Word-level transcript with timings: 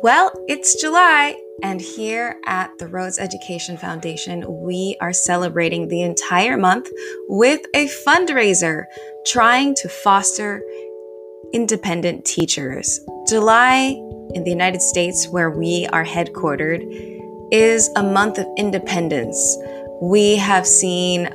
Well, 0.00 0.30
it's 0.46 0.80
July, 0.80 1.36
and 1.64 1.80
here 1.80 2.36
at 2.46 2.70
the 2.78 2.86
Rhodes 2.86 3.18
Education 3.18 3.76
Foundation, 3.76 4.44
we 4.62 4.96
are 5.00 5.12
celebrating 5.12 5.88
the 5.88 6.02
entire 6.02 6.56
month 6.56 6.88
with 7.26 7.62
a 7.74 7.88
fundraiser 8.06 8.84
trying 9.26 9.74
to 9.74 9.88
foster 9.88 10.62
independent 11.52 12.24
teachers. 12.24 13.00
July 13.28 13.96
in 14.34 14.44
the 14.44 14.50
United 14.50 14.82
States, 14.82 15.26
where 15.26 15.50
we 15.50 15.88
are 15.92 16.04
headquartered, 16.04 16.84
is 17.50 17.90
a 17.96 18.02
month 18.02 18.38
of 18.38 18.46
independence. 18.56 19.58
We 20.00 20.36
have 20.36 20.64
seen 20.64 21.28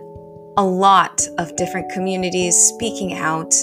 a 0.58 0.64
lot 0.64 1.28
of 1.38 1.56
different 1.56 1.92
communities 1.92 2.56
speaking 2.56 3.14
out 3.14 3.54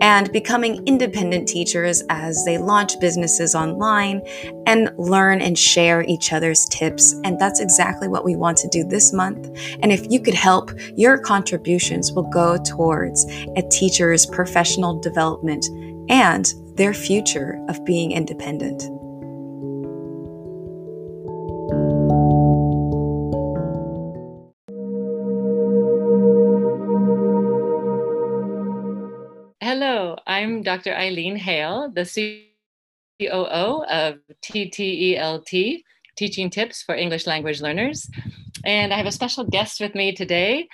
and 0.00 0.30
becoming 0.32 0.86
independent 0.86 1.48
teachers 1.48 2.02
as 2.08 2.44
they 2.44 2.58
launch 2.58 2.98
businesses 3.00 3.54
online 3.54 4.22
and 4.66 4.90
learn 4.96 5.40
and 5.40 5.58
share 5.58 6.02
each 6.02 6.32
other's 6.32 6.66
tips. 6.66 7.12
And 7.24 7.38
that's 7.38 7.60
exactly 7.60 8.06
what 8.06 8.24
we 8.24 8.36
want 8.36 8.58
to 8.58 8.68
do 8.68 8.84
this 8.84 9.12
month. 9.12 9.48
And 9.82 9.90
if 9.90 10.10
you 10.10 10.20
could 10.20 10.34
help, 10.34 10.70
your 10.96 11.18
contributions 11.18 12.12
will 12.12 12.30
go 12.30 12.56
towards 12.62 13.24
a 13.56 13.62
teacher's 13.70 14.26
professional 14.26 15.00
development 15.00 15.66
and 16.08 16.52
their 16.74 16.94
future 16.94 17.58
of 17.68 17.84
being 17.84 18.12
independent. 18.12 18.97
I'm 30.38 30.62
Dr. 30.62 30.94
Eileen 30.94 31.34
Hale, 31.34 31.90
the 31.92 32.04
COO 33.20 33.84
of 33.86 34.18
TTELT, 34.40 35.82
Teaching 36.16 36.48
Tips 36.48 36.80
for 36.80 36.94
English 36.94 37.26
Language 37.26 37.60
Learners. 37.60 38.08
And 38.64 38.94
I 38.94 38.98
have 38.98 39.06
a 39.06 39.10
special 39.10 39.42
guest 39.42 39.80
with 39.80 39.96
me 39.96 40.14
today, 40.14 40.68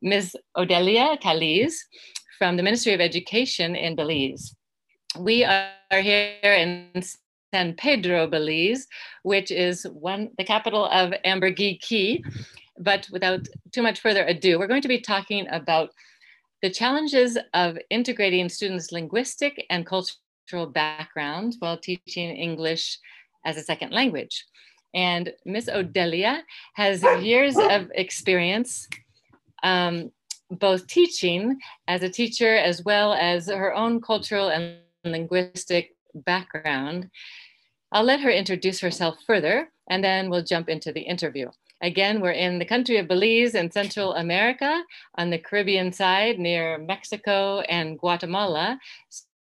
Ms. 0.00 0.36
Odelia 0.56 1.20
Caliz 1.20 1.84
from 2.38 2.56
the 2.56 2.62
Ministry 2.62 2.92
of 2.92 3.00
Education 3.00 3.74
in 3.74 3.96
Belize. 3.96 4.54
We 5.18 5.42
are 5.42 5.72
here 5.90 6.36
in 6.44 7.02
San 7.52 7.74
Pedro, 7.74 8.28
Belize, 8.28 8.86
which 9.24 9.50
is 9.50 9.88
one 9.92 10.30
the 10.38 10.44
capital 10.44 10.84
of 10.84 11.12
Ambergris 11.24 11.78
Caye. 11.82 12.22
But 12.78 13.08
without 13.10 13.40
too 13.72 13.82
much 13.82 13.98
further 13.98 14.24
ado, 14.24 14.60
we're 14.60 14.68
going 14.68 14.82
to 14.82 14.94
be 14.96 15.00
talking 15.00 15.48
about 15.50 15.90
the 16.62 16.70
challenges 16.70 17.38
of 17.54 17.78
integrating 17.90 18.48
students' 18.48 18.92
linguistic 18.92 19.66
and 19.70 19.86
cultural 19.86 20.66
background 20.66 21.56
while 21.58 21.78
teaching 21.78 22.36
English 22.36 22.98
as 23.44 23.56
a 23.56 23.62
second 23.62 23.92
language. 23.92 24.44
And 24.94 25.32
Miss 25.44 25.66
Odelia 25.66 26.42
has 26.74 27.02
years 27.22 27.56
of 27.56 27.90
experience 27.94 28.88
um, 29.62 30.10
both 30.50 30.86
teaching 30.86 31.58
as 31.86 32.02
a 32.02 32.08
teacher 32.08 32.56
as 32.56 32.84
well 32.84 33.14
as 33.14 33.48
her 33.48 33.74
own 33.74 34.00
cultural 34.00 34.48
and 34.48 34.78
linguistic 35.04 35.94
background. 36.14 37.08
I'll 37.92 38.04
let 38.04 38.20
her 38.20 38.30
introduce 38.30 38.80
herself 38.80 39.16
further 39.26 39.70
and 39.88 40.02
then 40.02 40.30
we'll 40.30 40.44
jump 40.44 40.68
into 40.68 40.92
the 40.92 41.00
interview. 41.00 41.50
Again, 41.82 42.20
we're 42.20 42.32
in 42.32 42.58
the 42.58 42.64
country 42.64 42.98
of 42.98 43.08
Belize 43.08 43.54
in 43.54 43.70
Central 43.70 44.14
America 44.14 44.84
on 45.16 45.30
the 45.30 45.38
Caribbean 45.38 45.92
side 45.92 46.38
near 46.38 46.76
Mexico 46.76 47.60
and 47.60 47.98
Guatemala. 47.98 48.78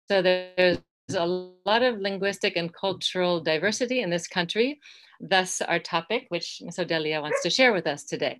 So 0.07 0.21
there's 0.21 0.77
a 1.15 1.25
lot 1.25 1.81
of 1.81 1.99
linguistic 1.99 2.55
and 2.55 2.71
cultural 2.73 3.39
diversity 3.39 4.01
in 4.01 4.09
this 4.09 4.27
country. 4.27 4.79
Thus, 5.19 5.61
our 5.61 5.79
topic, 5.79 6.25
which 6.29 6.61
Ms. 6.63 6.77
Odelia 6.77 7.21
wants 7.21 7.41
to 7.43 7.49
share 7.49 7.73
with 7.73 7.87
us 7.87 8.03
today. 8.03 8.39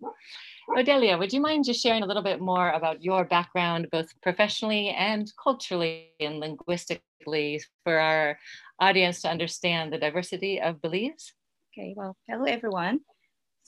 Odelia, 0.70 1.18
would 1.18 1.34
you 1.34 1.42
mind 1.42 1.66
just 1.66 1.82
sharing 1.82 2.04
a 2.04 2.06
little 2.06 2.24
bit 2.24 2.40
more 2.40 2.72
about 2.72 3.04
your 3.04 3.26
background, 3.26 3.88
both 3.92 4.10
professionally 4.22 4.90
and 4.90 5.32
culturally 5.42 6.10
and 6.20 6.40
linguistically, 6.40 7.62
for 7.84 7.98
our 7.98 8.38
audience 8.80 9.22
to 9.22 9.30
understand 9.30 9.92
the 9.92 9.98
diversity 9.98 10.62
of 10.62 10.82
Belize? 10.82 11.34
Okay, 11.74 11.94
well, 11.96 12.16
hello 12.28 12.46
everyone. 12.46 13.02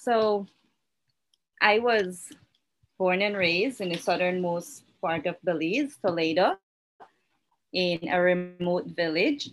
So 0.04 0.48
I 1.62 1.80
was 1.80 2.28
born 3.00 3.22
and 3.22 3.38
raised 3.38 3.80
in 3.80 3.88
the 3.88 3.96
southernmost 3.96 4.84
part 5.00 5.26
of 5.28 5.38
Belize, 5.46 5.96
Toledo, 6.06 6.58
in 7.72 8.10
a 8.10 8.20
remote 8.20 8.88
village. 8.88 9.50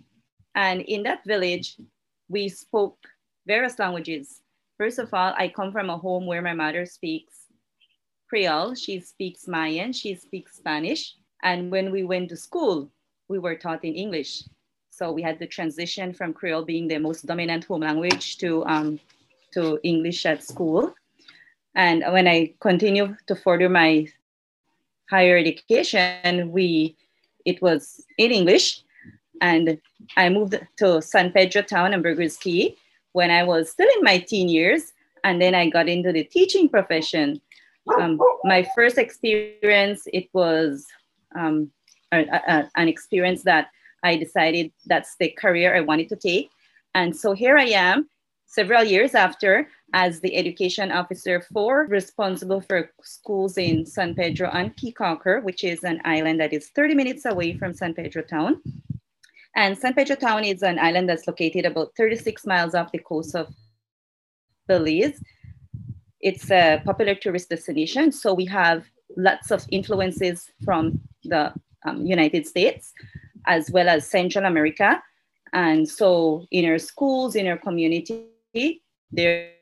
And 0.57 0.81
in 0.81 1.05
that 1.05 1.23
village, 1.25 1.77
we 2.29 2.49
spoke 2.49 2.99
various 3.47 3.79
languages. 3.79 4.43
First 4.77 4.99
of 4.99 5.15
all, 5.15 5.33
I 5.39 5.47
come 5.47 5.71
from 5.71 5.89
a 5.89 5.97
home 5.97 6.27
where 6.27 6.43
my 6.43 6.55
mother 6.55 6.85
speaks 6.85 7.47
Creole, 8.29 8.75
she 8.75 8.99
speaks 8.99 9.47
Mayan, 9.47 9.93
she 9.93 10.17
speaks 10.17 10.57
Spanish. 10.57 11.15
And 11.45 11.71
when 11.71 11.93
we 11.93 12.03
went 12.03 12.29
to 12.31 12.37
school, 12.37 12.91
we 13.29 13.39
were 13.39 13.55
taught 13.55 13.85
in 13.85 13.95
English. 13.95 14.43
So 14.91 15.13
we 15.13 15.23
had 15.23 15.39
the 15.39 15.47
transition 15.47 16.13
from 16.13 16.35
Creole 16.35 16.65
being 16.65 16.89
the 16.89 16.99
most 16.99 17.25
dominant 17.25 17.67
home 17.67 17.83
language 17.83 18.39
to 18.39 18.65
um, 18.67 18.99
to 19.53 19.79
English 19.83 20.27
at 20.27 20.43
school. 20.43 20.95
And 21.75 22.05
when 22.13 22.27
I 22.27 22.55
continued 22.61 23.17
to 23.27 23.35
further 23.37 23.69
my 23.69 24.07
higher 25.09 25.37
education, 25.37 26.51
we 26.51 26.97
it 27.45 27.63
was 27.63 28.05
in 28.19 28.31
English. 28.33 28.83
And 29.41 29.79
I 30.17 30.29
moved 30.29 30.59
to 30.79 31.01
San 31.01 31.33
Pedro 31.33 31.63
town 31.63 31.95
Ambergris 31.95 32.37
Caye 32.37 32.77
when 33.13 33.31
I 33.31 33.43
was 33.43 33.71
still 33.71 33.89
in 33.97 34.03
my 34.03 34.19
teen 34.19 34.49
years. 34.49 34.93
And 35.25 35.41
then 35.41 35.55
I 35.55 35.69
got 35.69 35.89
into 35.89 36.13
the 36.13 36.25
teaching 36.25 36.69
profession. 36.69 37.41
Um, 37.99 38.21
my 38.45 38.67
first 38.75 38.99
experience, 38.99 40.03
it 40.13 40.29
was 40.33 40.87
um, 41.35 41.71
a, 42.13 42.25
a, 42.25 42.71
an 42.77 42.89
experience 42.89 43.43
that 43.45 43.71
I 44.03 44.17
decided 44.17 44.73
that's 44.87 45.17
the 45.19 45.31
career 45.31 45.75
I 45.75 45.81
wanted 45.81 46.09
to 46.11 46.17
take. 46.17 46.51
And 46.95 47.17
so 47.17 47.33
here 47.33 47.57
I 47.57 47.67
am 47.67 48.09
several 48.51 48.83
years 48.83 49.15
after 49.15 49.69
as 49.95 50.21
the 50.21 50.37
education 50.37 50.91
officer 50.91 51.41
for 51.53 51.87
responsible 51.87 52.61
for 52.61 52.91
schools 53.03 53.57
in 53.57 53.87
San 53.87 54.13
Pedro 54.13 54.51
and 54.51 54.77
Caye 54.77 55.41
which 55.43 55.63
is 55.63 55.85
an 55.85 56.01
island 56.05 56.41
that 56.41 56.53
is 56.53 56.71
30 56.75 56.95
minutes 56.97 57.25
away 57.25 57.57
from 57.57 57.73
San 57.73 57.95
Pedro 57.95 58.23
town. 58.23 58.61
And 59.55 59.79
San 59.79 59.95
Pedro 59.95 60.17
town 60.17 60.43
is 60.45 60.63
an 60.63 60.81
island 60.81 61.09
that's 61.09 61.29
located 61.29 61.65
about 61.65 61.93
36 61.97 62.45
miles 62.45 62.75
off 62.75 62.91
the 62.91 62.99
coast 62.99 63.37
of 63.37 63.55
Belize. 64.67 65.21
It's 66.21 66.51
a 66.51 66.83
popular 66.85 67.15
tourist 67.15 67.51
destination. 67.51 68.11
So 68.11 68.35
we 68.35 68.47
have 68.47 68.85
lots 69.17 69.53
of 69.53 69.65
influences 69.71 70.51
from 70.65 71.01
the 71.23 71.53
um, 71.85 72.05
United 72.05 72.47
States, 72.47 72.93
as 73.47 73.71
well 73.71 73.89
as 73.89 74.09
Central 74.09 74.45
America. 74.45 75.01
And 75.53 75.89
so 75.89 76.47
in 76.51 76.65
our 76.67 76.79
schools, 76.79 77.35
in 77.35 77.47
our 77.47 77.59
community, 77.59 78.30
there 79.13 79.53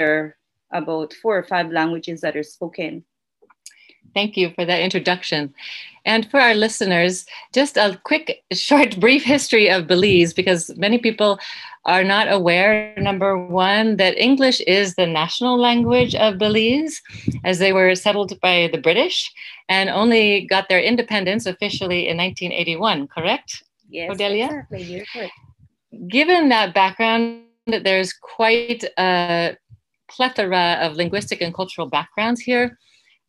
are 0.00 0.36
about 0.72 1.14
four 1.14 1.38
or 1.38 1.44
five 1.44 1.70
languages 1.70 2.20
that 2.20 2.36
are 2.36 2.42
spoken. 2.42 3.04
Thank 4.12 4.36
you 4.36 4.52
for 4.54 4.64
that 4.64 4.80
introduction. 4.80 5.52
And 6.04 6.30
for 6.30 6.38
our 6.38 6.54
listeners, 6.54 7.24
just 7.52 7.76
a 7.76 7.98
quick, 8.04 8.44
short, 8.52 9.00
brief 9.00 9.24
history 9.24 9.70
of 9.70 9.86
Belize, 9.86 10.34
because 10.34 10.70
many 10.76 10.98
people 10.98 11.38
are 11.86 12.04
not 12.04 12.30
aware, 12.30 12.94
number 12.96 13.36
one, 13.38 13.96
that 13.96 14.16
English 14.16 14.60
is 14.62 14.94
the 14.94 15.06
national 15.06 15.58
language 15.58 16.14
of 16.14 16.38
Belize, 16.38 17.00
as 17.44 17.58
they 17.58 17.72
were 17.72 17.94
settled 17.94 18.38
by 18.40 18.68
the 18.72 18.78
British 18.78 19.32
and 19.68 19.88
only 19.88 20.46
got 20.46 20.68
their 20.68 20.80
independence 20.80 21.46
officially 21.46 22.08
in 22.08 22.16
1981, 22.18 23.08
correct? 23.08 23.62
Yes, 23.88 24.16
Odelia? 24.16 24.46
exactly. 24.46 24.82
You're 24.82 25.06
correct. 25.12 25.32
Given 26.08 26.48
that 26.50 26.74
background, 26.74 27.43
that 27.66 27.84
there's 27.84 28.12
quite 28.12 28.84
a 28.98 29.56
plethora 30.08 30.78
of 30.80 30.96
linguistic 30.96 31.40
and 31.40 31.54
cultural 31.54 31.88
backgrounds 31.88 32.40
here. 32.40 32.78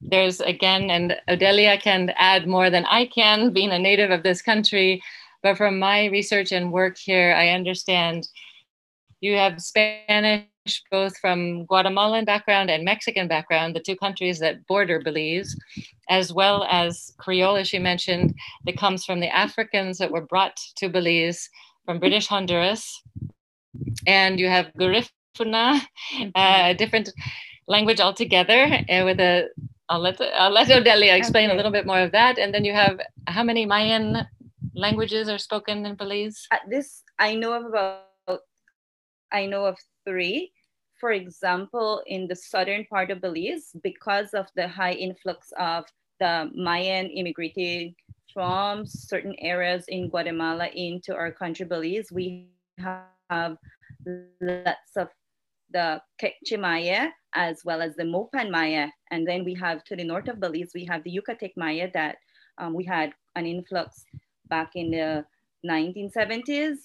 There's 0.01 0.41
again, 0.41 0.89
and 0.91 1.15
Odelia 1.29 1.81
can 1.81 2.11
add 2.17 2.47
more 2.47 2.69
than 2.69 2.85
I 2.85 3.05
can, 3.05 3.53
being 3.53 3.71
a 3.71 3.79
native 3.79 4.11
of 4.11 4.23
this 4.23 4.41
country. 4.41 5.01
But 5.41 5.57
from 5.57 5.79
my 5.79 6.05
research 6.05 6.51
and 6.51 6.71
work 6.71 6.97
here, 6.97 7.33
I 7.33 7.49
understand 7.49 8.27
you 9.21 9.35
have 9.35 9.61
Spanish 9.61 10.45
both 10.91 11.15
from 11.19 11.65
Guatemalan 11.65 12.25
background 12.25 12.71
and 12.71 12.83
Mexican 12.83 13.27
background, 13.27 13.75
the 13.75 13.79
two 13.79 13.95
countries 13.95 14.39
that 14.39 14.65
border 14.67 14.99
Belize, 14.99 15.55
as 16.09 16.33
well 16.33 16.65
as 16.69 17.13
Creole, 17.17 17.55
as 17.55 17.67
she 17.67 17.79
mentioned, 17.79 18.33
that 18.65 18.77
comes 18.77 19.05
from 19.05 19.19
the 19.19 19.33
Africans 19.33 19.99
that 19.99 20.11
were 20.11 20.25
brought 20.25 20.57
to 20.77 20.89
Belize 20.89 21.47
from 21.85 21.99
British 21.99 22.27
Honduras 22.27 23.01
and 24.07 24.39
you 24.39 24.47
have 24.47 24.71
Garifuna, 24.79 25.81
a 26.35 26.73
different 26.73 27.11
language 27.67 27.99
altogether, 27.99 28.65
uh, 28.89 29.03
with 29.05 29.19
a 29.19 29.49
I'll 29.87 29.99
let 29.99 30.19
I'll 30.21 30.51
let 30.51 30.67
Odelia 30.67 31.15
explain 31.15 31.49
okay. 31.49 31.53
a 31.53 31.57
little 31.57 31.71
bit 31.71 31.85
more 31.85 31.99
of 31.99 32.11
that, 32.11 32.37
and 32.39 32.53
then 32.53 32.65
you 32.65 32.73
have 32.73 32.99
how 33.27 33.43
many 33.43 33.65
Mayan 33.65 34.25
languages 34.75 35.29
are 35.29 35.37
spoken 35.37 35.85
in 35.85 35.95
Belize? 35.95 36.47
At 36.51 36.61
this, 36.69 37.03
I 37.19 37.35
know 37.35 37.53
of 37.53 37.65
about 37.65 38.39
I 39.31 39.45
know 39.45 39.65
of 39.65 39.77
three. 40.05 40.51
For 40.99 41.11
example, 41.11 42.01
in 42.07 42.27
the 42.27 42.35
southern 42.35 42.85
part 42.85 43.11
of 43.11 43.21
Belize, 43.21 43.75
because 43.83 44.33
of 44.33 44.47
the 44.55 44.67
high 44.67 44.93
influx 44.93 45.51
of 45.59 45.85
the 46.19 46.49
Mayan 46.55 47.09
immigrating 47.09 47.95
from 48.33 48.85
certain 48.85 49.35
areas 49.39 49.85
in 49.87 50.09
Guatemala 50.09 50.67
into 50.67 51.13
our 51.13 51.31
country, 51.31 51.65
Belize, 51.65 52.11
we 52.11 52.47
have 52.77 53.57
lots 54.41 54.97
of 54.97 55.09
the 55.71 56.01
Kekchi 56.21 56.59
Maya 56.59 57.09
as 57.33 57.65
well 57.65 57.81
as 57.81 57.95
the 57.95 58.03
Mopan 58.03 58.49
Maya. 58.49 58.87
And 59.11 59.27
then 59.27 59.43
we 59.43 59.53
have 59.55 59.83
to 59.85 59.95
the 59.95 60.03
north 60.03 60.27
of 60.27 60.39
Belize, 60.39 60.71
we 60.73 60.85
have 60.85 61.03
the 61.03 61.11
Yucatec 61.11 61.51
Maya 61.57 61.89
that 61.93 62.17
um, 62.57 62.73
we 62.73 62.85
had 62.85 63.11
an 63.35 63.45
influx 63.45 64.05
back 64.47 64.71
in 64.75 64.91
the 64.91 65.25
1970s 65.65 66.75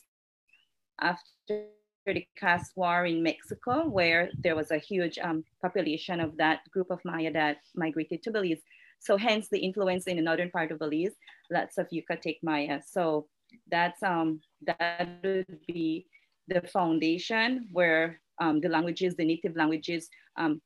after 1.01 1.67
the 2.07 2.27
caste 2.37 2.73
war 2.77 3.07
in 3.07 3.23
Mexico, 3.23 3.87
where 3.87 4.31
there 4.43 4.57
was 4.57 4.71
a 4.71 4.79
huge 4.79 5.19
um, 5.19 5.45
population 5.63 6.19
of 6.21 6.37
that 6.39 6.61
group 6.73 6.91
of 6.91 6.99
Maya 7.05 7.33
that 7.33 7.59
migrated 7.77 8.23
to 8.25 8.31
Belize. 8.31 8.63
So 8.99 9.17
hence 9.17 9.49
the 9.49 9.59
influence 9.59 10.07
in 10.07 10.17
the 10.17 10.23
northern 10.23 10.51
part 10.51 10.73
of 10.73 10.79
Belize, 10.79 11.15
lots 11.51 11.79
of 11.79 11.89
Yucatec 11.91 12.39
Maya. 12.43 12.81
So 12.85 13.29
that's 13.71 14.03
um, 14.03 14.41
that 14.67 15.09
would 15.23 15.59
be 15.67 16.07
the 16.49 16.61
foundation 16.63 17.69
where 17.73 18.21
um, 18.41 18.61
the 18.61 18.69
languages, 18.69 19.15
the 19.17 19.25
native 19.25 19.57
languages 19.57 20.09
um, 20.37 20.61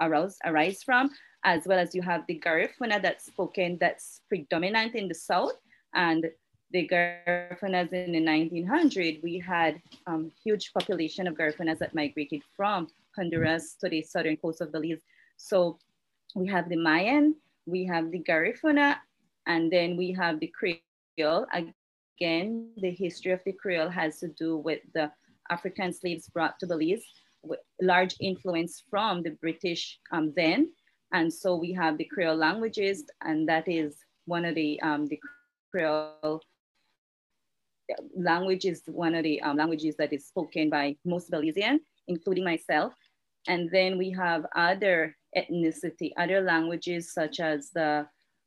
arouse, 0.00 0.36
arise 0.44 0.82
from, 0.82 1.10
as 1.44 1.66
well 1.66 1.78
as 1.78 1.94
you 1.94 2.02
have 2.02 2.24
the 2.26 2.40
Garifuna 2.44 3.00
that's 3.00 3.26
spoken, 3.26 3.78
that's 3.80 4.20
predominant 4.28 4.94
in 4.94 5.08
the 5.08 5.14
South. 5.14 5.52
And 5.94 6.26
the 6.72 6.88
Garifunas 6.88 7.92
in 7.92 8.12
the 8.12 8.24
1900, 8.24 9.20
we 9.22 9.38
had 9.38 9.80
um, 10.06 10.30
huge 10.42 10.72
population 10.72 11.26
of 11.26 11.34
Garifunas 11.34 11.78
that 11.78 11.94
migrated 11.94 12.42
from 12.56 12.88
Honduras 13.16 13.76
to 13.80 13.88
the 13.88 14.02
southern 14.02 14.36
coast 14.36 14.60
of 14.60 14.72
Belize. 14.72 15.02
So 15.36 15.78
we 16.34 16.48
have 16.48 16.68
the 16.68 16.76
Mayan, 16.76 17.36
we 17.66 17.84
have 17.84 18.10
the 18.10 18.18
Garifuna, 18.18 18.96
and 19.46 19.72
then 19.72 19.96
we 19.96 20.12
have 20.12 20.40
the 20.40 20.52
Creole. 20.58 21.46
Again, 22.20 22.70
the 22.76 22.90
history 22.90 23.32
of 23.32 23.40
the 23.44 23.52
Creole 23.52 23.88
has 23.88 24.20
to 24.20 24.28
do 24.28 24.56
with 24.56 24.80
the 24.94 25.10
African 25.50 25.92
slaves 25.92 26.28
brought 26.28 26.58
to 26.60 26.66
Belize, 26.66 27.04
with 27.42 27.60
large 27.82 28.14
influence 28.20 28.82
from 28.88 29.22
the 29.22 29.30
British 29.30 29.98
um, 30.12 30.32
then. 30.36 30.70
And 31.12 31.32
so 31.32 31.56
we 31.56 31.72
have 31.72 31.98
the 31.98 32.04
Creole 32.04 32.36
languages, 32.36 33.04
and 33.22 33.48
that 33.48 33.68
is 33.68 33.96
one 34.26 34.44
of 34.44 34.54
the, 34.54 34.80
um, 34.80 35.06
the 35.06 35.20
Creole 35.70 36.40
language 38.16 38.64
is 38.64 38.82
one 38.86 39.14
of 39.14 39.24
the 39.24 39.40
um, 39.42 39.56
languages 39.56 39.96
that 39.96 40.12
is 40.12 40.26
spoken 40.26 40.70
by 40.70 40.96
most 41.04 41.30
Belizean, 41.30 41.78
including 42.08 42.44
myself. 42.44 42.94
And 43.46 43.68
then 43.70 43.98
we 43.98 44.10
have 44.10 44.46
other 44.56 45.16
ethnicity, 45.36 46.12
other 46.16 46.40
languages 46.40 47.12
such 47.12 47.40
as 47.40 47.70
the, 47.70 48.06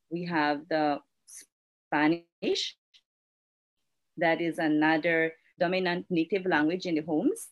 we 0.10 0.26
have 0.26 0.62
the 0.70 1.00
Spanish, 1.28 2.76
that 4.18 4.42
is 4.42 4.60
another 4.60 5.34
dominant 5.60 6.06
native 6.10 6.46
language 6.46 6.86
in 6.86 6.96
the 6.96 7.02
homes. 7.02 7.48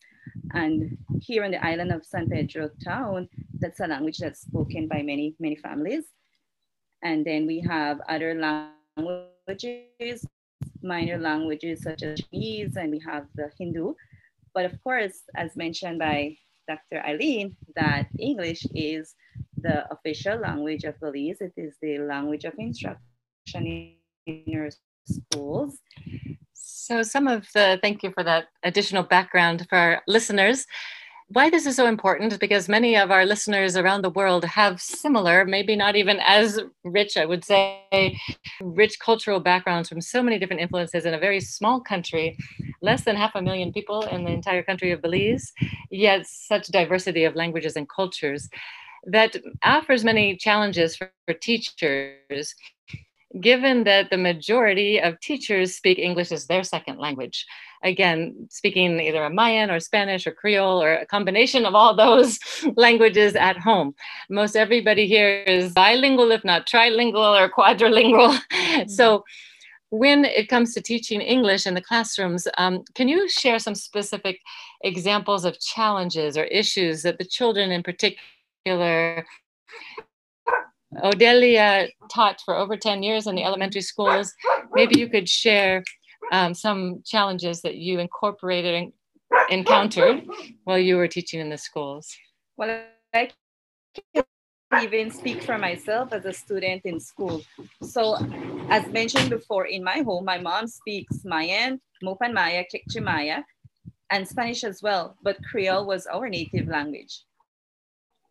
And 0.54 0.98
here 1.20 1.44
on 1.44 1.52
the 1.52 1.64
island 1.66 1.92
of 1.92 2.06
San 2.06 2.30
Pedro 2.30 2.70
town, 2.84 3.30
that's 3.60 3.80
a 3.80 3.88
language 3.88 4.18
that's 4.18 4.42
spoken 4.42 4.88
by 4.88 5.02
many, 5.02 5.36
many 5.40 5.56
families. 5.56 6.06
And 7.04 7.26
then 7.26 7.46
we 7.46 7.60
have 7.62 8.02
other 8.10 8.34
languages, 8.98 10.26
minor 10.82 11.18
languages 11.18 11.84
such 11.84 12.04
as 12.04 12.22
Chinese, 12.22 12.76
and 12.78 12.92
we 12.92 13.00
have 13.06 13.28
the 13.36 13.52
Hindu. 13.58 13.94
But 14.54 14.66
of 14.66 14.82
course, 14.84 15.24
as 15.36 15.56
mentioned 15.56 16.00
by 16.00 16.38
Dr. 16.68 17.04
Eileen, 17.06 17.56
that 17.76 18.08
English 18.18 18.66
is 18.74 19.14
the 19.58 19.92
official 19.92 20.38
language 20.38 20.84
of 20.84 21.00
Belize. 21.00 21.42
It 21.42 21.54
is 21.58 21.76
the 21.82 22.00
language 22.00 22.46
of 22.46 22.54
instruction 22.58 23.06
in 24.26 24.44
your 24.48 24.70
schools. 25.06 25.80
So, 26.58 27.04
some 27.04 27.28
of 27.28 27.48
the 27.54 27.80
thank 27.82 28.02
you 28.02 28.12
for 28.12 28.24
that 28.24 28.48
additional 28.64 29.04
background 29.04 29.66
for 29.70 29.78
our 29.78 30.02
listeners. 30.08 30.66
Why 31.28 31.50
this 31.50 31.66
is 31.66 31.76
so 31.76 31.88
important 31.88 32.40
because 32.40 32.70
many 32.70 32.96
of 32.96 33.10
our 33.10 33.26
listeners 33.26 33.76
around 33.76 34.04
the 34.04 34.12
world 34.12 34.46
have 34.46 34.80
similar, 34.80 35.44
maybe 35.44 35.76
not 35.76 35.96
even 35.96 36.20
as 36.24 36.60
rich, 36.84 37.18
I 37.18 37.26
would 37.26 37.44
say, 37.44 38.20
rich 38.62 39.00
cultural 39.00 39.40
backgrounds 39.40 39.90
from 39.90 40.02
so 40.02 40.22
many 40.22 40.38
different 40.38 40.62
influences 40.62 41.06
in 41.06 41.16
a 41.16 41.20
very 41.20 41.42
small 41.42 41.82
country, 41.82 42.38
less 42.82 43.04
than 43.04 43.16
half 43.16 43.34
a 43.34 43.42
million 43.42 43.74
people 43.74 44.04
in 44.04 44.24
the 44.24 44.32
entire 44.32 44.62
country 44.62 44.92
of 44.92 45.02
Belize, 45.02 45.52
yet 45.90 46.28
such 46.28 46.68
diversity 46.68 47.24
of 47.24 47.36
languages 47.36 47.76
and 47.76 47.90
cultures 47.90 48.48
that 49.08 49.36
offers 49.64 50.04
many 50.04 50.38
challenges 50.38 50.96
for, 50.96 51.12
for 51.26 51.34
teachers 51.34 52.56
given 53.42 53.84
that 53.84 54.10
the 54.10 54.18
majority 54.18 55.00
of 55.00 55.20
teachers 55.20 55.76
speak 55.76 56.00
English 56.00 56.32
as 56.32 56.48
their 56.48 56.64
second 56.64 57.00
language. 57.00 57.46
Again, 57.84 58.48
speaking 58.50 59.00
either 59.00 59.24
a 59.24 59.30
Mayan 59.30 59.70
or 59.70 59.80
Spanish 59.80 60.26
or 60.26 60.32
Creole 60.32 60.82
or 60.82 60.94
a 60.94 61.06
combination 61.06 61.66
of 61.66 61.76
all 61.76 61.96
those 62.06 62.40
languages 62.76 63.36
at 63.36 63.58
home. 63.58 63.94
Most 64.30 64.56
everybody 64.56 65.08
here 65.08 65.44
is 65.44 65.74
bilingual, 65.74 66.32
if 66.32 66.44
not 66.44 66.68
trilingual 66.68 67.40
or 67.40 67.50
quadrilingual. 67.50 68.40
Mm-hmm. 68.76 68.90
So 68.90 69.24
when 69.90 70.26
it 70.26 70.50
comes 70.50 70.74
to 70.74 70.82
teaching 70.82 71.22
English 71.22 71.66
in 71.66 71.76
the 71.76 71.82
classrooms, 71.82 72.48
um, 72.58 72.84
can 72.96 73.08
you 73.08 73.30
share 73.30 73.60
some 73.60 73.76
specific 73.76 74.40
examples 74.84 75.46
of 75.46 75.60
challenges 75.60 76.38
or 76.38 76.46
issues 76.46 77.04
that 77.04 77.18
the 77.18 77.26
children 77.26 77.72
in 77.72 77.84
particular 77.84 79.26
Odelia 81.04 81.90
taught 82.10 82.42
for 82.44 82.56
over 82.56 82.78
10 82.78 83.04
years 83.04 83.28
in 83.28 83.36
the 83.36 83.44
elementary 83.44 83.82
schools. 83.82 84.34
Maybe 84.74 85.00
you 85.00 85.10
could 85.10 85.28
share 85.28 85.84
um, 86.32 86.54
some 86.54 87.02
challenges 87.06 87.62
that 87.62 87.76
you 87.76 88.00
incorporated 88.00 88.76
and 88.76 88.94
encountered 89.50 90.24
while 90.64 90.80
you 90.80 90.98
were 90.98 91.08
teaching 91.08 91.40
in 91.40 91.50
the 91.50 91.58
schools. 91.58 92.16
Well, 92.58 92.84
I 93.14 93.30
can't 94.14 94.28
even 94.84 95.12
speak 95.12 95.44
for 95.44 95.58
myself 95.58 96.14
as 96.14 96.26
a 96.26 96.34
student 96.34 96.82
in 96.86 97.00
school. 97.00 97.42
So 97.82 98.18
as 98.70 98.88
mentioned 98.88 99.30
before, 99.30 99.66
in 99.66 99.84
my 99.84 100.00
home, 100.00 100.26
my 100.26 100.38
mom 100.38 100.68
speaks 100.68 101.24
Mayan, 101.24 101.80
Mopan 102.04 102.34
Maya, 102.34 102.64
Kekchi 102.74 103.02
Maya, 103.02 103.44
and 104.10 104.28
Spanish 104.28 104.64
as 104.64 104.82
well, 104.82 105.18
but 105.24 105.38
Creole 105.44 105.86
was 105.86 106.08
our 106.08 106.30
native 106.30 106.68
language. 106.68 107.24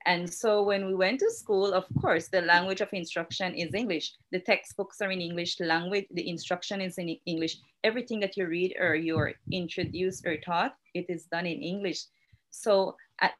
And 0.07 0.31
so 0.31 0.63
when 0.63 0.87
we 0.87 0.95
went 0.95 1.21
to 1.21 1.31
school, 1.31 1.73
of 1.73 1.87
course, 2.01 2.29
the 2.29 2.43
language 2.43 2.83
of 2.83 2.93
instruction 2.93 3.55
is 3.55 3.73
English. 3.73 4.13
The 4.33 4.41
textbooks 4.41 5.01
are 5.01 5.11
in 5.11 5.21
English, 5.21 5.59
language, 5.61 6.07
the 6.11 6.29
instruction 6.29 6.83
is 6.83 6.99
in 6.99 7.17
English. 7.25 7.57
Everything 7.85 8.21
that 8.21 8.37
you 8.37 8.47
read 8.47 8.77
or 8.79 8.95
you're 8.95 9.33
introduced 9.51 10.27
or 10.27 10.37
taught, 10.37 10.77
it 10.93 11.07
is 11.09 11.25
done 11.25 11.47
in 11.47 11.63
English. 11.63 12.05
So 12.51 12.97
at 13.21 13.33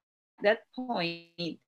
that 0.43 0.61
point, 0.75 1.59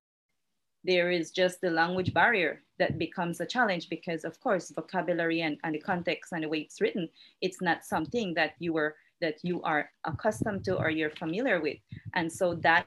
there 0.83 1.11
is 1.11 1.31
just 1.31 1.61
the 1.61 1.69
language 1.69 2.13
barrier 2.13 2.63
that 2.79 2.97
becomes 2.97 3.39
a 3.39 3.45
challenge 3.45 3.89
because 3.89 4.23
of 4.23 4.39
course, 4.39 4.71
vocabulary 4.71 5.41
and, 5.41 5.57
and 5.63 5.75
the 5.75 5.79
context 5.79 6.31
and 6.31 6.43
the 6.43 6.49
way 6.49 6.59
it's 6.59 6.81
written, 6.81 7.07
it's 7.41 7.61
not 7.61 7.83
something 7.83 8.33
that 8.33 8.53
you 8.59 8.73
were 8.73 8.95
that 9.19 9.43
you 9.43 9.61
are 9.63 9.89
accustomed 10.05 10.63
to 10.63 10.77
or 10.77 10.89
you're 10.91 11.09
familiar 11.09 11.59
with. 11.59 11.77
And 12.13 12.31
so 12.31 12.53
that 12.55 12.85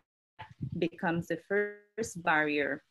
becomes 0.78 1.28
the 1.28 1.38
first 1.48 2.22
barrier. 2.22 2.82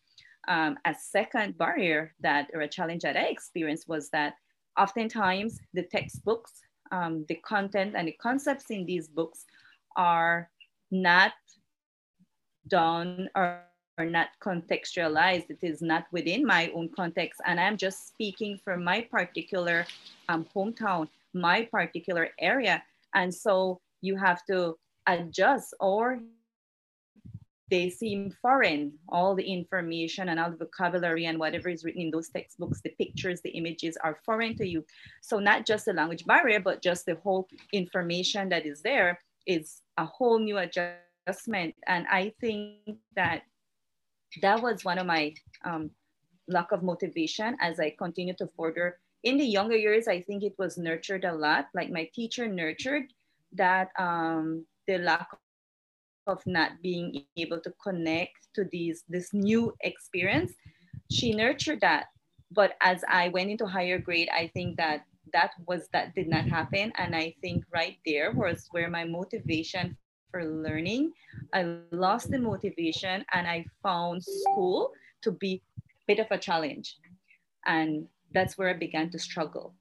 Um, 0.47 0.77
a 0.85 0.95
second 0.95 1.57
barrier 1.57 2.13
that 2.21 2.49
or 2.53 2.61
a 2.61 2.67
challenge 2.67 3.03
that 3.03 3.17
I 3.17 3.25
experienced 3.25 3.87
was 3.87 4.09
that 4.09 4.33
oftentimes 4.77 5.59
the 5.73 5.83
textbooks, 5.83 6.53
um, 6.91 7.25
the 7.27 7.35
content 7.35 7.93
and 7.95 8.07
the 8.07 8.13
concepts 8.13 8.71
in 8.71 8.85
these 8.85 9.07
books 9.07 9.45
are 9.95 10.49
not 10.91 11.33
done 12.67 13.29
or, 13.35 13.63
not 13.99 14.29
contextualized. 14.41 15.49
It 15.49 15.59
is 15.61 15.81
not 15.81 16.05
within 16.13 16.45
my 16.45 16.71
own 16.73 16.87
context. 16.95 17.41
And 17.45 17.59
I'm 17.59 17.75
just 17.75 18.07
speaking 18.07 18.57
for 18.63 18.77
my 18.77 19.01
particular 19.01 19.85
um, 20.29 20.45
hometown, 20.55 21.09
my 21.33 21.67
particular 21.69 22.29
area. 22.39 22.81
And 23.13 23.35
so 23.35 23.81
you 23.99 24.15
have 24.15 24.45
to 24.45 24.77
adjust 25.05 25.73
or 25.81 26.21
they 27.69 27.89
seem 27.89 28.31
foreign. 28.41 28.93
All 29.09 29.35
the 29.35 29.43
information 29.43 30.29
and 30.29 30.39
all 30.39 30.51
the 30.51 30.57
vocabulary 30.57 31.25
and 31.25 31.37
whatever 31.37 31.69
is 31.69 31.83
written 31.83 32.01
in 32.01 32.11
those 32.11 32.29
textbooks, 32.29 32.81
the 32.81 32.91
pictures, 32.91 33.41
the 33.41 33.51
images 33.51 33.97
are 34.03 34.19
foreign 34.25 34.55
to 34.57 34.67
you. 34.67 34.83
So 35.21 35.39
not 35.39 35.65
just 35.65 35.85
the 35.85 35.93
language 35.93 36.25
barrier, 36.25 36.59
but 36.59 36.81
just 36.81 37.05
the 37.05 37.15
whole 37.15 37.47
information 37.73 38.49
that 38.49 38.65
is 38.65 38.81
there 38.81 39.19
is 39.45 39.81
a 39.97 40.05
whole 40.05 40.39
new 40.39 40.57
adjustment. 40.57 41.75
And 41.87 42.07
I 42.07 42.33
think 42.41 42.97
that 43.15 43.43
that 44.41 44.61
was 44.61 44.83
one 44.83 44.97
of 44.97 45.05
my 45.05 45.33
um, 45.63 45.91
lack 46.47 46.71
of 46.71 46.83
motivation 46.83 47.55
as 47.61 47.79
I 47.79 47.95
continue 47.97 48.33
to 48.35 48.47
further. 48.57 48.97
In 49.23 49.37
the 49.37 49.45
younger 49.45 49.75
years, 49.75 50.07
I 50.07 50.21
think 50.21 50.43
it 50.43 50.53
was 50.57 50.77
nurtured 50.77 51.25
a 51.25 51.33
lot. 51.33 51.67
Like 51.73 51.91
my 51.91 52.09
teacher 52.13 52.47
nurtured 52.47 53.03
that 53.53 53.89
um, 53.97 54.65
the 54.87 54.97
lack 54.99 55.27
of 56.29 56.45
not 56.45 56.71
being 56.81 57.25
able 57.35 57.59
to 57.59 57.71
connect 57.83 58.53
to 58.55 58.63
these 58.71 59.03
this 59.09 59.33
new 59.33 59.73
experience 59.81 60.53
she 61.11 61.33
nurtured 61.33 61.81
that. 61.81 62.05
But 62.51 62.73
as 62.81 63.03
i 63.07 63.29
went 63.29 63.51
into 63.51 63.67
higher 63.67 63.99
grade 63.99 64.29
i 64.33 64.49
think 64.53 64.77
that 64.77 65.05
that 65.33 65.51
was 65.67 65.87
that 65.93 66.15
did 66.15 66.27
not 66.27 66.45
happen. 66.45 66.91
And 66.97 67.15
i 67.15 67.35
think 67.41 67.63
right 67.73 67.97
there 68.05 68.31
was 68.31 68.67
where 68.71 68.89
my 68.89 69.05
motivation 69.05 69.97
for 70.31 70.45
learning 70.45 71.11
i 71.53 71.77
lost 71.91 72.29
the 72.29 72.37
motivation 72.37 73.25
and 73.33 73.47
i 73.47 73.65
found 73.81 74.23
school 74.23 74.91
to 75.23 75.31
be 75.31 75.61
a 75.77 75.81
bit 76.07 76.19
of 76.19 76.27
a 76.31 76.37
challenge. 76.37 76.97
And 77.65 78.07
that's 78.33 78.57
where 78.57 78.69
i 78.69 78.73
began 78.73 79.09
to 79.11 79.19
struggle. 79.19 79.75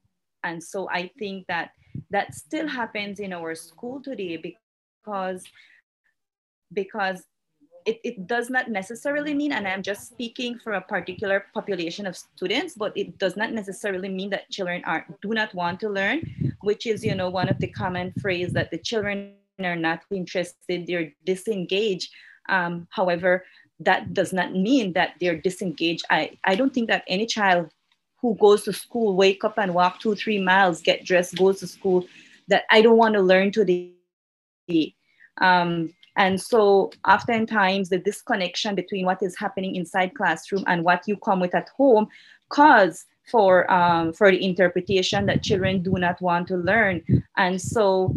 And 0.45 0.63
so 0.63 0.89
i 0.91 1.11
think 1.19 1.47
that 1.49 1.71
that 2.11 2.35
still 2.35 2.69
happens 2.69 3.19
in 3.19 3.33
our 3.33 3.55
school 3.55 4.03
today 4.03 4.37
because 4.37 5.43
because 6.73 7.23
it, 7.87 8.01
it 8.05 8.27
does 8.27 8.51
not 8.51 8.69
necessarily 8.69 9.33
mean, 9.33 9.53
and 9.53 9.67
I'm 9.67 9.83
just 9.83 10.09
speaking 10.09 10.59
for 10.59 10.75
a 10.75 10.81
particular 10.81 11.47
population 11.55 12.07
of 12.07 12.17
students, 12.17 12.75
but 12.75 12.93
it 12.97 13.19
does 13.19 13.37
not 13.37 13.53
necessarily 13.53 14.09
mean 14.09 14.31
that 14.31 14.51
children 14.51 14.83
are 14.85 15.07
do 15.23 15.31
not 15.31 15.55
want 15.55 15.81
to 15.81 15.89
learn, 15.89 16.23
which 16.61 16.87
is, 16.87 17.05
you 17.05 17.15
know, 17.15 17.31
one 17.31 17.49
of 17.49 17.59
the 17.59 17.69
common 17.69 18.13
phrase 18.21 18.53
that 18.53 18.71
the 18.71 18.79
children 18.79 19.35
are 19.59 19.77
not 19.77 20.03
interested, 20.11 20.87
they're 20.87 21.13
disengaged. 21.25 22.13
Um, 22.49 22.87
however, 22.91 23.45
that 23.81 24.13
does 24.13 24.33
not 24.33 24.53
mean 24.53 24.93
that 24.93 25.15
they're 25.21 25.41
disengaged. 25.41 26.05
I, 26.11 26.39
I 26.45 26.57
don't 26.57 26.75
think 26.75 26.89
that 26.89 27.05
any 27.09 27.27
child 27.27 27.71
who 28.21 28.35
goes 28.37 28.65
to 28.65 28.73
school, 28.73 29.17
wake 29.17 29.45
up 29.45 29.59
and 29.59 29.75
walk 29.75 30.01
two, 30.01 30.15
three 30.15 30.43
miles, 30.43 30.83
get 30.83 31.05
dressed, 31.05 31.39
goes 31.39 31.61
to 31.61 31.67
school, 31.67 32.05
that 32.49 32.65
I 32.71 32.83
don't 32.83 32.97
want 32.97 33.15
to 33.15 33.23
learn 33.23 33.53
today. 33.53 33.95
Um, 35.41 35.95
and 36.19 36.41
so 36.41 36.91
oftentimes 37.07 37.89
the 37.89 37.99
disconnection 37.99 38.75
between 38.75 39.07
what 39.07 39.23
is 39.23 39.39
happening 39.39 39.77
inside 39.77 40.15
classroom 40.15 40.65
and 40.67 40.85
what 40.85 41.05
you 41.07 41.17
come 41.17 41.39
with 41.39 41.55
at 41.55 41.69
home 41.77 42.09
cause 42.51 43.07
for, 43.31 43.71
um, 43.71 44.13
for 44.13 44.31
the 44.31 44.45
interpretation 44.45 45.27
that 45.27 45.45
children 45.45 45.81
do 45.81 45.93
not 45.93 46.21
want 46.21 46.49
to 46.49 46.57
learn. 46.57 47.03
And 47.37 47.61
so 47.61 48.17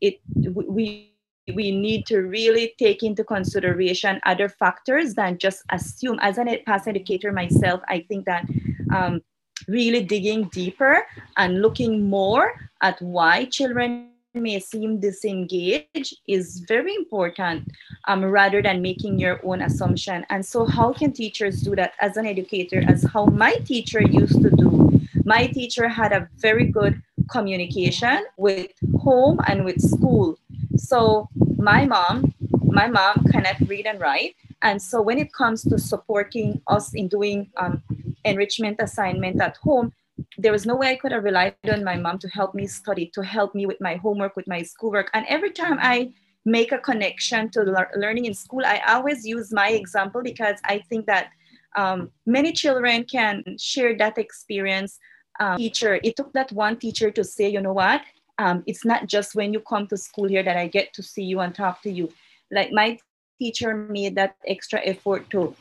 it, 0.00 0.18
we, 0.34 1.14
we 1.54 1.70
need 1.70 2.04
to 2.06 2.22
really 2.22 2.74
take 2.78 3.04
into 3.04 3.22
consideration 3.22 4.20
other 4.26 4.48
factors 4.48 5.14
than 5.14 5.38
just 5.38 5.62
assume. 5.70 6.18
As 6.20 6.36
an 6.36 6.48
past 6.66 6.88
educator 6.88 7.32
myself, 7.32 7.80
I 7.88 8.04
think 8.08 8.24
that 8.26 8.44
um, 8.92 9.20
really 9.68 10.02
digging 10.02 10.48
deeper 10.48 11.06
and 11.36 11.62
looking 11.62 12.08
more 12.10 12.54
at 12.82 13.00
why 13.00 13.44
children 13.44 14.10
may 14.34 14.60
seem 14.60 15.00
disengaged 15.00 16.16
is 16.28 16.60
very 16.68 16.94
important 16.94 17.68
um, 18.06 18.24
rather 18.24 18.62
than 18.62 18.80
making 18.80 19.18
your 19.18 19.40
own 19.44 19.62
assumption. 19.62 20.24
And 20.30 20.44
so 20.44 20.64
how 20.64 20.92
can 20.92 21.12
teachers 21.12 21.60
do 21.62 21.74
that 21.76 21.94
as 22.00 22.16
an 22.16 22.26
educator, 22.26 22.82
as 22.86 23.02
how 23.02 23.26
my 23.26 23.54
teacher 23.64 24.00
used 24.00 24.40
to 24.42 24.50
do? 24.50 25.00
My 25.24 25.46
teacher 25.46 25.88
had 25.88 26.12
a 26.12 26.28
very 26.36 26.64
good 26.64 27.02
communication 27.30 28.24
with 28.36 28.70
home 28.98 29.40
and 29.46 29.64
with 29.64 29.80
school. 29.80 30.38
So 30.76 31.28
my 31.56 31.84
mom, 31.86 32.32
my 32.62 32.86
mom 32.86 33.24
cannot 33.32 33.56
read 33.66 33.86
and 33.86 34.00
write. 34.00 34.36
And 34.62 34.80
so 34.80 35.00
when 35.00 35.18
it 35.18 35.32
comes 35.32 35.62
to 35.64 35.78
supporting 35.78 36.60
us 36.66 36.94
in 36.94 37.08
doing 37.08 37.50
um, 37.56 37.82
enrichment 38.24 38.76
assignment 38.80 39.40
at 39.40 39.56
home, 39.56 39.92
there 40.38 40.52
was 40.52 40.66
no 40.66 40.76
way 40.76 40.90
I 40.90 40.96
could 40.96 41.12
have 41.12 41.24
relied 41.24 41.54
on 41.68 41.84
my 41.84 41.96
mom 41.96 42.18
to 42.20 42.28
help 42.28 42.54
me 42.54 42.66
study, 42.66 43.10
to 43.14 43.22
help 43.22 43.54
me 43.54 43.66
with 43.66 43.80
my 43.80 43.96
homework, 43.96 44.36
with 44.36 44.46
my 44.46 44.62
schoolwork. 44.62 45.10
And 45.12 45.26
every 45.28 45.50
time 45.50 45.78
I 45.80 46.12
make 46.44 46.72
a 46.72 46.78
connection 46.78 47.50
to 47.50 47.62
le- 47.62 47.88
learning 47.96 48.26
in 48.26 48.34
school, 48.34 48.62
I 48.64 48.80
always 48.88 49.26
use 49.26 49.52
my 49.52 49.70
example 49.70 50.22
because 50.22 50.58
I 50.64 50.78
think 50.88 51.06
that 51.06 51.30
um, 51.76 52.10
many 52.26 52.52
children 52.52 53.04
can 53.04 53.44
share 53.58 53.96
that 53.98 54.18
experience. 54.18 54.98
Um, 55.38 55.56
teacher, 55.58 56.00
it 56.02 56.16
took 56.16 56.32
that 56.32 56.52
one 56.52 56.76
teacher 56.76 57.10
to 57.10 57.24
say, 57.24 57.48
you 57.48 57.60
know 57.60 57.72
what? 57.72 58.02
Um, 58.38 58.62
it's 58.66 58.84
not 58.84 59.06
just 59.06 59.34
when 59.34 59.52
you 59.52 59.60
come 59.60 59.86
to 59.88 59.96
school 59.96 60.28
here 60.28 60.42
that 60.42 60.56
I 60.56 60.66
get 60.68 60.94
to 60.94 61.02
see 61.02 61.24
you 61.24 61.40
and 61.40 61.54
talk 61.54 61.82
to 61.82 61.90
you. 61.90 62.10
Like 62.50 62.72
my 62.72 62.98
teacher 63.38 63.74
made 63.74 64.14
that 64.16 64.36
extra 64.46 64.80
effort 64.84 65.28
to 65.30 65.54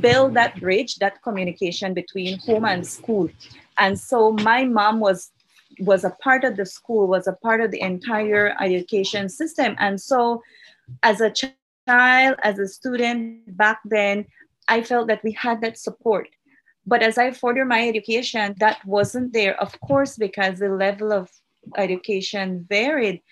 build 0.00 0.34
that 0.34 0.60
bridge, 0.60 0.96
that 0.96 1.22
communication 1.22 1.94
between 1.94 2.38
home 2.38 2.64
and 2.64 2.86
school. 2.86 3.28
And 3.78 3.98
so 3.98 4.32
my 4.32 4.64
mom 4.64 5.00
was 5.00 5.30
was 5.80 6.04
a 6.04 6.10
part 6.10 6.44
of 6.44 6.56
the 6.56 6.66
school, 6.66 7.06
was 7.06 7.26
a 7.26 7.32
part 7.32 7.60
of 7.60 7.70
the 7.70 7.80
entire 7.80 8.56
education 8.60 9.28
system. 9.28 9.76
And 9.78 10.00
so 10.00 10.42
as 11.02 11.20
a 11.20 11.30
child, 11.30 12.36
as 12.42 12.58
a 12.58 12.66
student 12.66 13.56
back 13.56 13.80
then, 13.84 14.26
I 14.66 14.82
felt 14.82 15.08
that 15.08 15.22
we 15.22 15.32
had 15.32 15.60
that 15.60 15.78
support. 15.78 16.28
But 16.86 17.02
as 17.02 17.18
I 17.18 17.30
further 17.30 17.64
my 17.64 17.86
education, 17.86 18.54
that 18.60 18.84
wasn't 18.84 19.32
there, 19.32 19.60
of 19.60 19.78
course, 19.80 20.16
because 20.16 20.58
the 20.58 20.70
level 20.70 21.12
of 21.12 21.30
education 21.76 22.66
varied. 22.68 23.22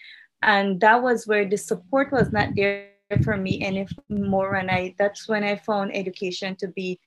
And 0.43 0.81
that 0.81 1.03
was 1.03 1.27
where 1.27 1.49
the 1.49 1.57
support 1.57 2.13
was 2.13 2.33
not 2.33 2.51
there 2.55 2.91
for 3.23 3.37
me 3.37 3.63
any 3.63 3.87
more. 4.09 4.57
And 4.57 4.71
I 4.71 4.95
that's 4.99 5.29
when 5.29 5.45
I 5.45 5.57
found 5.57 5.95
education 5.95 6.57
to 6.57 6.69
be 6.69 6.99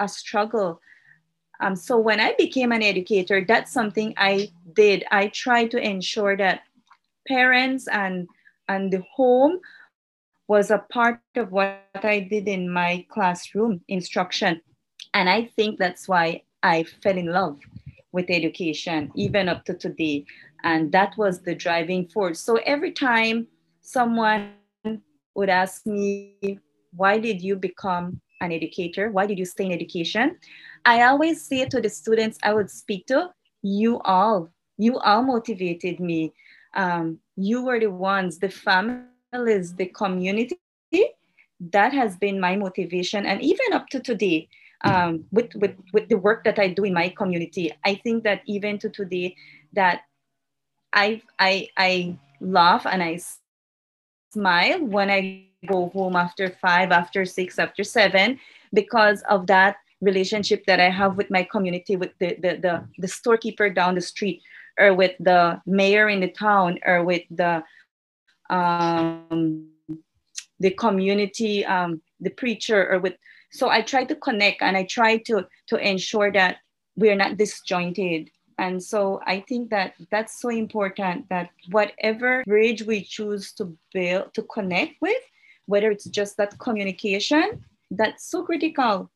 a 0.00 0.08
struggle. 0.08 0.80
Um, 1.60 1.74
so 1.74 1.98
when 1.98 2.20
I 2.20 2.34
became 2.38 2.70
an 2.70 2.82
educator, 2.82 3.44
that's 3.46 3.72
something 3.72 4.14
I 4.16 4.50
did. 4.74 5.04
I 5.10 5.28
tried 5.28 5.72
to 5.72 5.78
ensure 5.78 6.36
that 6.36 6.62
parents 7.26 7.88
and 7.88 8.28
and 8.68 8.92
the 8.92 9.02
home 9.12 9.58
was 10.46 10.70
a 10.70 10.84
part 10.90 11.20
of 11.36 11.52
what 11.52 11.82
I 11.94 12.20
did 12.20 12.48
in 12.48 12.72
my 12.72 13.04
classroom 13.10 13.80
instruction. 13.88 14.62
And 15.12 15.28
I 15.28 15.44
think 15.56 15.78
that's 15.78 16.08
why 16.08 16.42
I 16.62 16.84
fell 17.02 17.18
in 17.18 17.26
love 17.26 17.58
with 18.12 18.26
education, 18.30 19.10
even 19.14 19.48
up 19.48 19.64
to 19.66 19.74
today. 19.74 20.24
And 20.64 20.90
that 20.92 21.16
was 21.18 21.42
the 21.42 21.54
driving 21.54 22.08
force. 22.08 22.40
So 22.40 22.56
every 22.64 22.92
time 22.92 23.46
someone 23.82 24.52
would 25.38 25.48
ask 25.48 25.86
me, 25.86 26.58
why 26.92 27.16
did 27.18 27.40
you 27.40 27.54
become 27.54 28.20
an 28.40 28.50
educator? 28.52 29.10
Why 29.10 29.24
did 29.24 29.38
you 29.38 29.44
stay 29.44 29.66
in 29.66 29.72
education? 29.72 30.36
I 30.84 31.02
always 31.02 31.40
say 31.40 31.64
to 31.64 31.80
the 31.80 31.88
students 31.88 32.38
I 32.42 32.52
would 32.52 32.70
speak 32.70 33.06
to, 33.06 33.30
you 33.62 34.00
all, 34.00 34.50
you 34.78 34.98
all 34.98 35.22
motivated 35.22 36.00
me. 36.00 36.34
Um, 36.74 37.18
you 37.36 37.64
were 37.64 37.78
the 37.78 37.90
ones, 37.90 38.38
the 38.38 38.50
families, 38.50 39.74
the 39.74 39.86
community. 39.86 40.58
That 41.60 41.92
has 41.92 42.16
been 42.16 42.40
my 42.40 42.56
motivation. 42.56 43.24
And 43.24 43.40
even 43.42 43.72
up 43.72 43.86
to 43.88 44.00
today, 44.00 44.48
um, 44.84 45.24
with, 45.32 45.54
with, 45.56 45.74
with 45.92 46.08
the 46.08 46.18
work 46.18 46.44
that 46.44 46.58
I 46.58 46.68
do 46.68 46.84
in 46.84 46.94
my 46.94 47.08
community, 47.08 47.72
I 47.84 47.94
think 47.96 48.24
that 48.24 48.42
even 48.46 48.78
to 48.80 48.88
today, 48.88 49.34
that 49.72 50.02
I, 50.92 51.22
I, 51.38 51.68
I 51.76 52.16
love 52.40 52.86
and 52.86 53.02
I 53.02 53.18
smile 54.32 54.84
when 54.84 55.10
I 55.10 55.46
go 55.66 55.88
home 55.90 56.16
after 56.16 56.50
five, 56.50 56.92
after 56.92 57.24
six, 57.24 57.58
after 57.58 57.84
seven, 57.84 58.38
because 58.72 59.22
of 59.28 59.46
that 59.46 59.76
relationship 60.00 60.64
that 60.66 60.80
I 60.80 60.90
have 60.90 61.16
with 61.16 61.30
my 61.30 61.42
community, 61.42 61.96
with 61.96 62.12
the, 62.18 62.36
the, 62.40 62.56
the, 62.56 62.84
the 62.98 63.08
storekeeper 63.08 63.68
down 63.70 63.94
the 63.94 64.00
street, 64.00 64.42
or 64.78 64.94
with 64.94 65.12
the 65.18 65.60
mayor 65.66 66.08
in 66.08 66.20
the 66.20 66.30
town, 66.30 66.78
or 66.86 67.02
with 67.04 67.22
the 67.30 67.62
um, 68.50 69.68
the 70.60 70.70
community, 70.70 71.64
um, 71.66 72.00
the 72.20 72.30
preacher, 72.30 72.90
or 72.90 72.98
with. 72.98 73.14
So 73.50 73.68
I 73.68 73.82
try 73.82 74.04
to 74.04 74.14
connect 74.14 74.62
and 74.62 74.76
I 74.76 74.84
try 74.84 75.18
to 75.18 75.46
to 75.68 75.76
ensure 75.76 76.32
that 76.32 76.58
we're 76.96 77.16
not 77.16 77.36
disjointed 77.36 78.30
and 78.58 78.82
so 78.82 79.20
I 79.24 79.44
think 79.48 79.70
that 79.70 79.94
that's 80.10 80.40
so 80.40 80.48
important 80.48 81.28
that 81.28 81.50
whatever 81.70 82.42
bridge 82.44 82.82
we 82.82 83.04
choose 83.04 83.52
to 83.52 83.76
build, 83.94 84.34
to 84.34 84.42
connect 84.42 85.00
with, 85.00 85.22
whether 85.66 85.90
it's 85.90 86.06
just 86.06 86.36
that 86.38 86.58
communication, 86.58 87.64
that's 87.92 88.28
so 88.28 88.42
critical. 88.42 89.10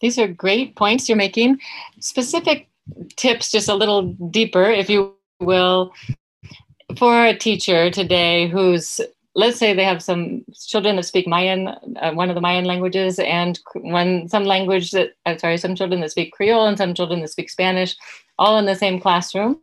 These 0.00 0.18
are 0.18 0.28
great 0.28 0.76
points 0.76 1.08
you're 1.08 1.16
making. 1.16 1.60
Specific 2.00 2.68
tips, 3.16 3.50
just 3.50 3.68
a 3.68 3.74
little 3.74 4.12
deeper, 4.30 4.64
if 4.64 4.88
you 4.88 5.14
will, 5.40 5.92
for 6.96 7.26
a 7.26 7.36
teacher 7.36 7.90
today 7.90 8.48
who's 8.48 9.00
let's 9.34 9.58
say 9.58 9.72
they 9.72 9.84
have 9.84 10.02
some 10.02 10.44
children 10.66 10.96
that 10.96 11.04
speak 11.04 11.26
Mayan, 11.26 11.68
uh, 12.00 12.12
one 12.12 12.28
of 12.28 12.34
the 12.34 12.40
Mayan 12.40 12.64
languages, 12.64 13.18
and 13.18 13.58
one 13.74 14.28
some 14.28 14.44
language 14.44 14.90
that 14.90 15.12
I'm 15.26 15.38
sorry, 15.38 15.56
some 15.58 15.74
children 15.74 16.00
that 16.00 16.10
speak 16.10 16.32
Creole 16.32 16.66
and 16.66 16.76
some 16.76 16.94
children 16.94 17.20
that 17.20 17.30
speak 17.30 17.50
Spanish, 17.50 17.96
all 18.38 18.58
in 18.58 18.66
the 18.66 18.76
same 18.76 19.00
classroom. 19.00 19.60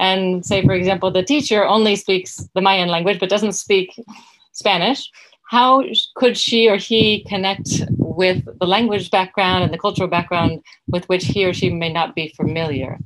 And 0.00 0.46
say, 0.46 0.64
for 0.64 0.74
example, 0.74 1.10
the 1.10 1.24
teacher 1.24 1.66
only 1.66 1.96
speaks 1.96 2.48
the 2.54 2.60
Mayan 2.60 2.88
language 2.88 3.18
but 3.18 3.28
doesn't 3.28 3.52
speak 3.54 3.90
Spanish. 4.52 5.10
How 5.48 5.82
could 6.14 6.36
she 6.36 6.68
or 6.68 6.76
he 6.76 7.24
connect 7.24 7.82
with 7.90 8.44
the 8.60 8.66
language 8.66 9.10
background 9.10 9.64
and 9.64 9.72
the 9.72 9.78
cultural 9.78 10.08
background 10.08 10.62
with 10.88 11.08
which 11.08 11.24
he 11.24 11.44
or 11.44 11.54
she 11.54 11.70
may 11.70 11.90
not 11.92 12.14
be 12.14 12.28
familiar? 12.36 12.98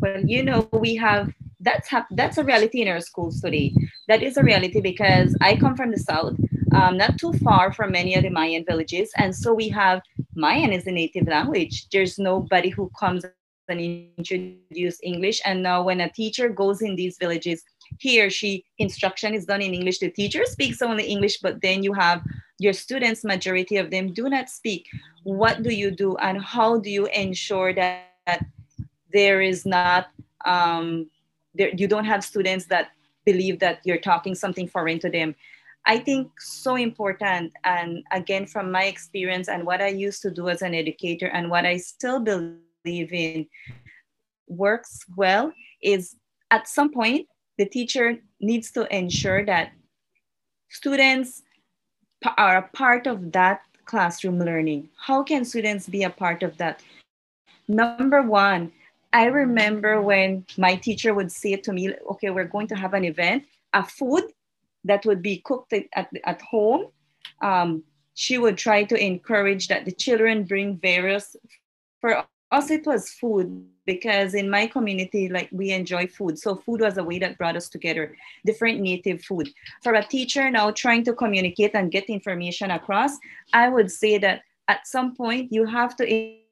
Well, 0.00 0.20
you 0.24 0.42
know, 0.42 0.68
we 0.72 0.96
have 0.96 1.32
that's 1.60 1.88
that's 2.12 2.38
a 2.38 2.44
reality 2.44 2.82
in 2.82 2.88
our 2.88 3.00
schools 3.00 3.40
today. 3.40 3.74
That 4.06 4.22
is 4.22 4.36
a 4.36 4.42
reality 4.42 4.80
because 4.80 5.36
I 5.40 5.56
come 5.56 5.76
from 5.76 5.90
the 5.90 5.98
south, 5.98 6.36
um, 6.74 6.96
not 6.96 7.18
too 7.18 7.32
far 7.44 7.72
from 7.72 7.92
many 7.92 8.14
of 8.14 8.22
the 8.22 8.30
Mayan 8.30 8.64
villages, 8.64 9.10
and 9.16 9.34
so 9.34 9.52
we 9.52 9.68
have 9.70 10.02
Mayan 10.34 10.72
is 10.72 10.86
a 10.86 10.92
native 10.92 11.26
language. 11.26 11.88
There's 11.92 12.18
nobody 12.18 12.68
who 12.68 12.90
comes 12.98 13.24
and 13.70 13.80
introduce 14.16 14.98
English, 15.02 15.40
and 15.44 15.62
now 15.62 15.82
when 15.82 16.00
a 16.00 16.10
teacher 16.10 16.48
goes 16.48 16.80
in 16.80 16.96
these 16.96 17.18
villages, 17.18 17.62
he 17.98 18.22
or 18.22 18.30
she 18.30 18.64
instruction 18.78 19.34
is 19.34 19.44
done 19.44 19.60
in 19.60 19.74
English. 19.74 19.98
The 19.98 20.10
teacher 20.10 20.44
speaks 20.46 20.80
only 20.80 21.04
English, 21.04 21.38
but 21.38 21.60
then 21.60 21.82
you 21.82 21.92
have 21.92 22.22
your 22.58 22.72
students, 22.72 23.24
majority 23.24 23.76
of 23.76 23.90
them 23.90 24.12
do 24.12 24.28
not 24.28 24.48
speak. 24.48 24.86
What 25.24 25.62
do 25.62 25.74
you 25.74 25.90
do, 25.90 26.16
and 26.16 26.40
how 26.40 26.78
do 26.78 26.88
you 26.88 27.06
ensure 27.06 27.74
that, 27.74 28.06
that 28.26 28.46
there 29.12 29.42
is 29.42 29.66
not 29.66 30.06
um, 30.44 31.10
there, 31.58 31.70
you 31.74 31.86
don't 31.86 32.04
have 32.04 32.24
students 32.24 32.66
that 32.66 32.92
believe 33.24 33.58
that 33.58 33.80
you're 33.84 33.98
talking 33.98 34.34
something 34.34 34.68
foreign 34.68 34.98
to 35.00 35.10
them. 35.10 35.34
I 35.84 35.98
think 35.98 36.30
so 36.40 36.76
important. 36.76 37.52
And 37.64 38.04
again, 38.10 38.46
from 38.46 38.70
my 38.70 38.84
experience 38.84 39.48
and 39.48 39.64
what 39.64 39.80
I 39.80 39.88
used 39.88 40.22
to 40.22 40.30
do 40.30 40.48
as 40.48 40.62
an 40.62 40.74
educator 40.74 41.26
and 41.26 41.50
what 41.50 41.66
I 41.66 41.76
still 41.76 42.20
believe 42.20 43.12
in 43.12 43.46
works 44.46 45.00
well 45.16 45.52
is 45.82 46.16
at 46.50 46.68
some 46.68 46.92
point, 46.92 47.26
the 47.58 47.66
teacher 47.66 48.18
needs 48.40 48.70
to 48.72 48.86
ensure 48.94 49.44
that 49.44 49.72
students 50.70 51.42
are 52.36 52.58
a 52.58 52.68
part 52.76 53.06
of 53.06 53.32
that 53.32 53.60
classroom 53.84 54.38
learning. 54.38 54.88
How 54.96 55.22
can 55.22 55.44
students 55.44 55.88
be 55.88 56.02
a 56.04 56.10
part 56.10 56.42
of 56.42 56.56
that? 56.58 56.82
Number 57.66 58.22
one, 58.22 58.72
I 59.12 59.26
remember 59.26 60.02
when 60.02 60.44
my 60.56 60.76
teacher 60.76 61.14
would 61.14 61.32
say 61.32 61.56
to 61.56 61.72
me, 61.72 61.94
okay, 62.10 62.30
we're 62.30 62.44
going 62.44 62.68
to 62.68 62.76
have 62.76 62.94
an 62.94 63.04
event, 63.04 63.44
a 63.72 63.84
food 63.84 64.24
that 64.84 65.04
would 65.06 65.22
be 65.22 65.38
cooked 65.44 65.72
at, 65.72 66.08
at 66.24 66.42
home. 66.42 66.86
Um, 67.42 67.84
she 68.14 68.38
would 68.38 68.58
try 68.58 68.84
to 68.84 68.96
encourage 68.96 69.68
that 69.68 69.84
the 69.84 69.92
children 69.92 70.44
bring 70.44 70.76
various, 70.76 71.36
for 72.00 72.24
us, 72.50 72.70
it 72.70 72.86
was 72.86 73.10
food 73.10 73.66
because 73.86 74.34
in 74.34 74.50
my 74.50 74.66
community, 74.66 75.28
like 75.28 75.48
we 75.52 75.70
enjoy 75.70 76.06
food. 76.06 76.38
So 76.38 76.56
food 76.56 76.80
was 76.80 76.98
a 76.98 77.04
way 77.04 77.18
that 77.18 77.38
brought 77.38 77.56
us 77.56 77.68
together, 77.68 78.16
different 78.44 78.80
native 78.80 79.22
food. 79.22 79.48
For 79.82 79.94
a 79.94 80.04
teacher 80.04 80.50
now 80.50 80.70
trying 80.70 81.04
to 81.04 81.14
communicate 81.14 81.74
and 81.74 81.90
get 81.90 82.04
information 82.04 82.70
across, 82.70 83.12
I 83.52 83.68
would 83.68 83.90
say 83.90 84.18
that 84.18 84.42
at 84.68 84.86
some 84.86 85.14
point 85.14 85.52
you 85.52 85.64
have 85.64 85.96
to 85.96 86.04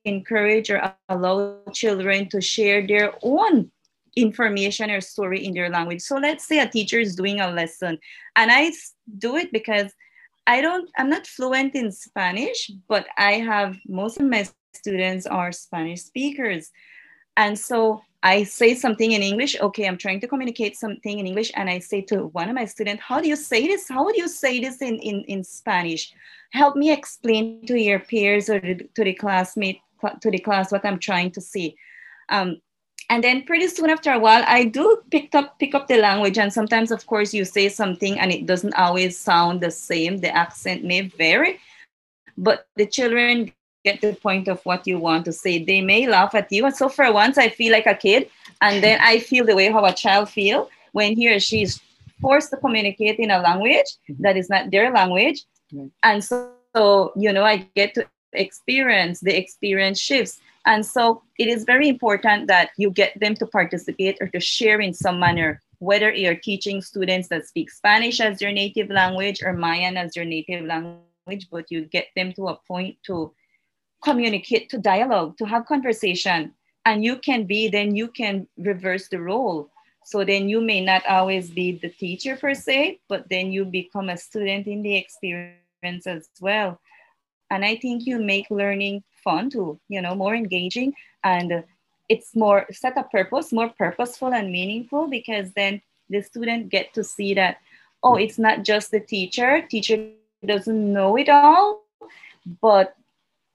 encourage 0.07 0.71
or 0.71 0.95
allow 1.09 1.59
children 1.73 2.29
to 2.31 2.41
share 2.41 2.87
their 2.87 3.15
own 3.23 3.71
information 4.17 4.91
or 4.91 5.01
story 5.01 5.45
in 5.45 5.53
their 5.53 5.69
language. 5.69 6.01
So 6.01 6.17
let's 6.17 6.47
say 6.47 6.61
a 6.61 6.69
teacher 6.69 6.99
is 6.99 7.15
doing 7.15 7.41
a 7.41 7.51
lesson 7.51 7.99
and 8.35 8.51
I 8.51 8.73
do 9.19 9.37
it 9.37 9.53
because 9.53 9.93
I 10.47 10.61
don't, 10.61 10.89
I'm 10.97 11.11
not 11.11 11.27
fluent 11.27 11.75
in 11.75 11.93
Spanish, 11.93 12.71
but 12.89 13.07
I 13.19 13.33
have 13.33 13.77
most 13.87 14.19
of 14.19 14.27
my 14.27 14.49
students 14.75 15.27
are 15.27 15.53
Spanish 15.53 16.03
speakers. 16.03 16.71
And 17.37 17.59
so 17.59 18.03
I 18.23 18.45
say 18.45 18.75
something 18.75 19.13
in 19.13 19.23
English. 19.23 19.61
Okay, 19.61 19.87
I'm 19.87 19.99
trying 19.99 20.21
to 20.21 20.29
communicate 20.29 20.77
something 20.77 21.19
in 21.19 21.27
English. 21.27 21.53
And 21.55 21.69
I 21.69 21.81
say 21.81 22.01
to 22.03 22.27
one 22.29 22.49
of 22.49 22.55
my 22.55 22.65
students, 22.65 23.03
how 23.03 23.21
do 23.21 23.29
you 23.29 23.37
say 23.37 23.67
this? 23.67 23.89
How 23.89 24.05
would 24.05 24.17
you 24.17 24.29
say 24.29 24.61
this 24.61 24.81
in, 24.81 24.99
in, 24.99 25.25
in 25.25 25.45
Spanish? 25.45 26.15
Help 26.53 26.77
me 26.77 26.93
explain 26.93 27.67
to 27.67 27.79
your 27.79 27.99
peers 27.99 28.49
or 28.49 28.61
to 28.61 29.05
the 29.05 29.15
classmate 29.15 29.81
to 30.21 30.31
the 30.31 30.39
class 30.39 30.73
what 30.73 30.85
I'm 30.85 30.99
trying 30.99 31.31
to 31.33 31.41
say. 31.41 31.77
Um, 32.29 32.61
and 33.09 33.23
then 33.23 33.45
pretty 33.45 33.69
soon 33.69 33.91
after 33.91 34.13
a 34.13 34.19
while, 34.19 34.45
I 34.47 34.65
do 34.65 35.03
pick 35.11 35.35
up 35.35 35.59
pick 35.59 35.75
up 35.75 35.87
the 35.87 35.99
language, 35.99 36.39
and 36.39 36.53
sometimes, 36.53 36.91
of 36.91 37.07
course, 37.07 37.33
you 37.33 37.45
say 37.45 37.69
something 37.69 38.19
and 38.19 38.33
it 38.33 38.47
doesn't 38.47 38.75
always 38.75 39.17
sound 39.17 39.61
the 39.61 39.71
same. 39.71 40.19
The 40.19 40.35
accent 40.35 40.85
may 40.85 41.03
vary, 41.03 41.61
but 42.37 42.67
the 42.77 42.87
children 42.87 43.53
get 43.85 44.01
the 44.01 44.15
point 44.15 44.49
of 44.49 44.61
what 44.65 44.87
you 44.87 44.99
want 44.99 45.25
to 45.27 45.33
say. 45.33 45.63
They 45.63 45.81
may 45.81 46.09
laugh 46.09 46.35
at 46.35 46.51
you, 46.51 46.67
and 46.67 46.75
so 46.75 46.89
for 46.89 47.13
once, 47.13 47.39
I 47.39 47.49
feel 47.49 47.73
like 47.73 47.87
a 47.87 47.95
kid, 47.95 48.29
and 48.61 48.83
then 48.83 48.99
I 49.01 49.21
feel 49.21 49.45
the 49.45 49.55
way 49.55 49.71
how 49.71 49.85
a 49.85 49.93
child 49.93 50.29
feel 50.29 50.69
when 50.91 51.15
he 51.15 51.33
or 51.33 51.39
she 51.39 51.63
is 51.63 51.81
forced 52.21 52.51
to 52.51 52.57
communicate 52.57 53.21
in 53.21 53.31
a 53.31 53.39
language 53.39 53.87
that 54.19 54.37
is 54.37 54.51
not 54.51 54.73
their 54.73 54.91
language, 54.91 55.45
and 56.03 56.25
so, 56.25 56.51
so 56.75 57.13
you 57.15 57.33
know, 57.33 57.45
I 57.45 57.69
get 57.77 57.95
to 57.95 58.09
experience, 58.33 59.21
the 59.21 59.37
experience 59.37 59.99
shifts. 59.99 60.41
And 60.65 60.85
so 60.85 61.23
it 61.39 61.49
is 61.49 61.65
very 61.65 61.89
important 61.89 62.49
that 62.49 62.71
you 62.77 62.91
get 62.91 63.19
them 63.21 63.35
to 63.37 63.47
participate 63.47 64.19
or 64.21 64.29
to 64.29 64.41
share 64.41 64.81
in 64.81 64.93
some 64.93 65.21
manner, 65.21 65.63
whether 65.79 66.13
you're 66.13 66.35
teaching 66.35 66.83
students 66.83 67.29
that 67.29 67.47
speak 67.47 67.71
Spanish 67.71 68.21
as 68.21 68.39
their 68.39 68.53
native 68.53 68.91
language 68.91 69.43
or 69.43 69.53
Mayan 69.53 69.97
as 69.97 70.13
their 70.15 70.25
native 70.25 70.65
language, 70.65 71.49
but 71.51 71.71
you 71.71 71.85
get 71.85 72.09
them 72.17 72.33
to 72.33 72.49
a 72.49 72.59
point 72.67 72.97
to 73.07 73.33
communicate, 74.03 74.69
to 74.71 74.79
dialogue, 74.79 75.39
to 75.39 75.45
have 75.45 75.67
conversation. 75.67 76.53
And 76.85 77.05
you 77.05 77.17
can 77.17 77.45
be, 77.45 77.69
then 77.69 77.95
you 77.95 78.09
can 78.09 78.47
reverse 78.59 79.09
the 79.09 79.21
role. 79.21 79.71
So 80.05 80.25
then 80.25 80.49
you 80.49 80.61
may 80.61 80.81
not 80.85 81.05
always 81.07 81.51
be 81.51 81.79
the 81.79 81.89
teacher 81.89 82.37
per 82.37 82.55
se, 82.55 83.01
but 83.09 83.29
then 83.29 83.51
you 83.51 83.65
become 83.65 84.09
a 84.09 84.17
student 84.17 84.67
in 84.67 84.83
the 84.83 84.97
experience 84.97 86.07
as 86.07 86.29
well 86.41 86.81
and 87.51 87.65
i 87.65 87.77
think 87.77 88.07
you 88.07 88.19
make 88.19 88.47
learning 88.51 89.03
fun 89.25 89.51
too 89.51 89.79
you 89.89 90.01
know 90.01 90.15
more 90.15 90.35
engaging 90.35 90.93
and 91.25 91.65
it's 92.09 92.35
more 92.35 92.67
set 92.71 92.97
a 92.97 93.03
purpose 93.05 93.53
more 93.53 93.71
purposeful 93.79 94.33
and 94.33 94.53
meaningful 94.53 95.09
because 95.09 95.53
then 95.53 95.81
the 96.11 96.23
student 96.23 96.69
get 96.69 96.93
to 96.95 97.03
see 97.03 97.35
that 97.35 97.59
oh 98.03 98.13
mm. 98.13 98.23
it's 98.23 98.39
not 98.39 98.63
just 98.63 98.91
the 98.91 99.01
teacher. 99.01 99.63
Teacher 99.69 100.11
doesn't 100.45 100.93
know 100.93 101.17
it 101.17 101.29
all 101.29 101.83
but 102.61 102.95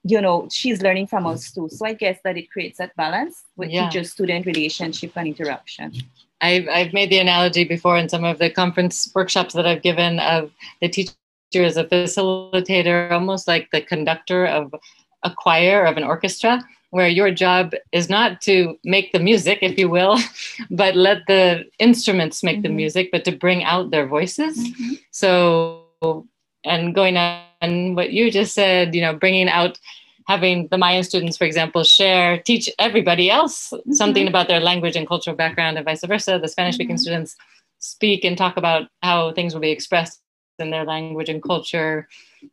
you 0.03 0.19
know 0.19 0.47
she's 0.51 0.81
learning 0.81 1.07
from 1.07 1.25
us 1.25 1.51
too. 1.51 1.69
So 1.69 1.85
i 1.85 1.93
guess 1.93 2.19
that 2.23 2.37
it 2.37 2.51
creates 2.51 2.77
that 2.79 2.95
balance 2.95 3.43
with 3.55 3.69
yeah. 3.69 3.87
teacher 3.87 4.03
student 4.03 4.45
relationship 4.45 5.11
and 5.15 5.27
interaction. 5.27 5.93
I've, 6.43 6.67
I've 6.67 6.91
made 6.91 7.11
the 7.11 7.19
analogy 7.19 7.65
before 7.65 7.97
in 7.97 8.09
some 8.09 8.23
of 8.23 8.39
the 8.39 8.49
conference 8.49 9.11
workshops 9.13 9.53
that 9.53 9.67
I've 9.67 9.83
given 9.83 10.17
of 10.19 10.49
the 10.81 10.89
teacher 10.89 11.13
as 11.59 11.77
a 11.77 11.83
facilitator, 11.83 13.11
almost 13.11 13.47
like 13.47 13.69
the 13.71 13.81
conductor 13.81 14.45
of 14.45 14.73
a 15.23 15.31
choir 15.31 15.85
of 15.85 15.97
an 15.97 16.03
orchestra, 16.03 16.63
where 16.91 17.07
your 17.07 17.31
job 17.31 17.73
is 17.91 18.09
not 18.09 18.41
to 18.41 18.77
make 18.83 19.11
the 19.11 19.19
music, 19.19 19.59
if 19.61 19.77
you 19.77 19.89
will, 19.89 20.17
but 20.71 20.95
let 20.95 21.25
the 21.27 21.63
instruments 21.79 22.43
make 22.43 22.57
mm-hmm. 22.57 22.63
the 22.63 22.69
music, 22.69 23.09
but 23.11 23.25
to 23.25 23.31
bring 23.31 23.63
out 23.63 23.91
their 23.91 24.07
voices. 24.07 24.57
Mm-hmm. 24.57 24.93
So, 25.11 25.85
and 26.63 26.93
going 26.93 27.17
on 27.17 27.95
what 27.95 28.11
you 28.11 28.31
just 28.31 28.53
said, 28.53 28.93
you 28.93 29.01
know, 29.01 29.13
bringing 29.13 29.49
out 29.49 29.79
having 30.27 30.67
the 30.69 30.77
Mayan 30.77 31.03
students, 31.03 31.37
for 31.37 31.45
example, 31.45 31.83
share, 31.83 32.37
teach 32.39 32.69
everybody 32.79 33.29
else 33.29 33.71
mm-hmm. 33.71 33.93
something 33.93 34.27
about 34.27 34.47
their 34.47 34.59
language 34.59 34.95
and 34.95 35.07
cultural 35.07 35.35
background, 35.35 35.77
and 35.77 35.85
vice 35.85 36.03
versa. 36.03 36.39
The 36.41 36.47
Spanish 36.47 36.75
speaking 36.75 36.95
mm-hmm. 36.95 37.01
students 37.01 37.35
speak 37.79 38.23
and 38.23 38.37
talk 38.37 38.57
about 38.57 38.87
how 39.01 39.31
things 39.33 39.53
will 39.53 39.61
be 39.61 39.71
expressed 39.71 40.20
in 40.61 40.69
their 40.69 40.85
language 40.85 41.29
and 41.29 41.43
culture 41.43 42.07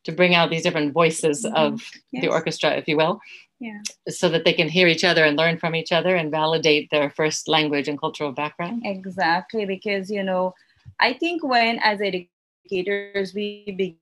to 0.04 0.12
bring 0.12 0.34
out 0.34 0.50
these 0.50 0.62
different 0.62 0.92
voices 0.92 1.44
mm-hmm. 1.44 1.54
of 1.54 1.82
yes. 2.10 2.22
the 2.22 2.28
orchestra, 2.28 2.72
if 2.72 2.88
you 2.88 2.96
will. 2.96 3.20
Yeah. 3.60 3.80
So 4.08 4.28
that 4.28 4.44
they 4.44 4.52
can 4.52 4.68
hear 4.68 4.86
each 4.86 5.04
other 5.04 5.24
and 5.24 5.36
learn 5.36 5.58
from 5.58 5.74
each 5.74 5.90
other 5.90 6.14
and 6.14 6.30
validate 6.30 6.90
their 6.90 7.10
first 7.10 7.48
language 7.48 7.88
and 7.88 7.98
cultural 7.98 8.32
background. 8.32 8.82
Exactly, 8.84 9.66
because 9.66 10.10
you 10.10 10.22
know, 10.22 10.54
I 11.00 11.12
think 11.12 11.42
when 11.42 11.78
as 11.80 12.00
educators 12.00 13.34
we 13.34 13.96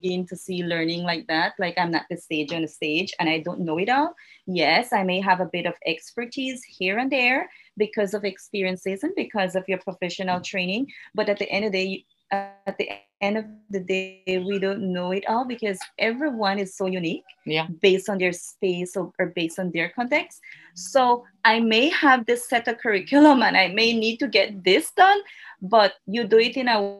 begin 0.00 0.26
to 0.26 0.36
see 0.36 0.62
learning 0.62 1.02
like 1.02 1.26
that, 1.28 1.52
like 1.58 1.74
I'm 1.76 1.90
not 1.90 2.06
the 2.08 2.16
stage 2.16 2.52
on 2.52 2.62
the 2.62 2.68
stage 2.68 3.12
and 3.20 3.28
I 3.28 3.40
don't 3.40 3.60
know 3.60 3.78
it 3.78 3.90
all. 3.90 4.14
Yes, 4.46 4.92
I 4.92 5.04
may 5.04 5.20
have 5.20 5.40
a 5.40 5.50
bit 5.52 5.66
of 5.66 5.74
expertise 5.86 6.62
here 6.64 6.98
and 6.98 7.12
there 7.12 7.50
because 7.76 8.14
of 8.14 8.24
experiences 8.24 9.02
and 9.02 9.14
because 9.14 9.54
of 9.54 9.68
your 9.68 9.78
professional 9.78 10.40
training, 10.40 10.86
but 11.14 11.28
at 11.28 11.38
the 11.38 11.50
end 11.50 11.64
of 11.64 11.72
the 11.72 11.78
day, 11.78 12.04
at 12.32 12.76
the 12.78 12.88
end 13.20 13.38
of 13.38 13.44
the 13.70 13.80
day, 13.80 14.42
we 14.44 14.58
don't 14.58 14.92
know 14.92 15.12
it 15.12 15.24
all 15.28 15.44
because 15.44 15.78
everyone 15.98 16.58
is 16.58 16.76
so 16.76 16.86
unique 16.86 17.24
yeah. 17.46 17.66
based 17.80 18.08
on 18.08 18.18
their 18.18 18.32
space 18.32 18.96
or, 18.96 19.12
or 19.18 19.26
based 19.26 19.58
on 19.58 19.70
their 19.72 19.90
context. 19.90 20.40
So 20.74 21.24
I 21.44 21.60
may 21.60 21.88
have 21.90 22.26
this 22.26 22.48
set 22.48 22.66
of 22.68 22.78
curriculum 22.78 23.42
and 23.42 23.56
I 23.56 23.68
may 23.68 23.92
need 23.92 24.18
to 24.18 24.28
get 24.28 24.64
this 24.64 24.90
done, 24.92 25.20
but 25.60 25.94
you 26.06 26.24
do 26.24 26.38
it 26.38 26.56
in 26.56 26.68
a 26.68 26.98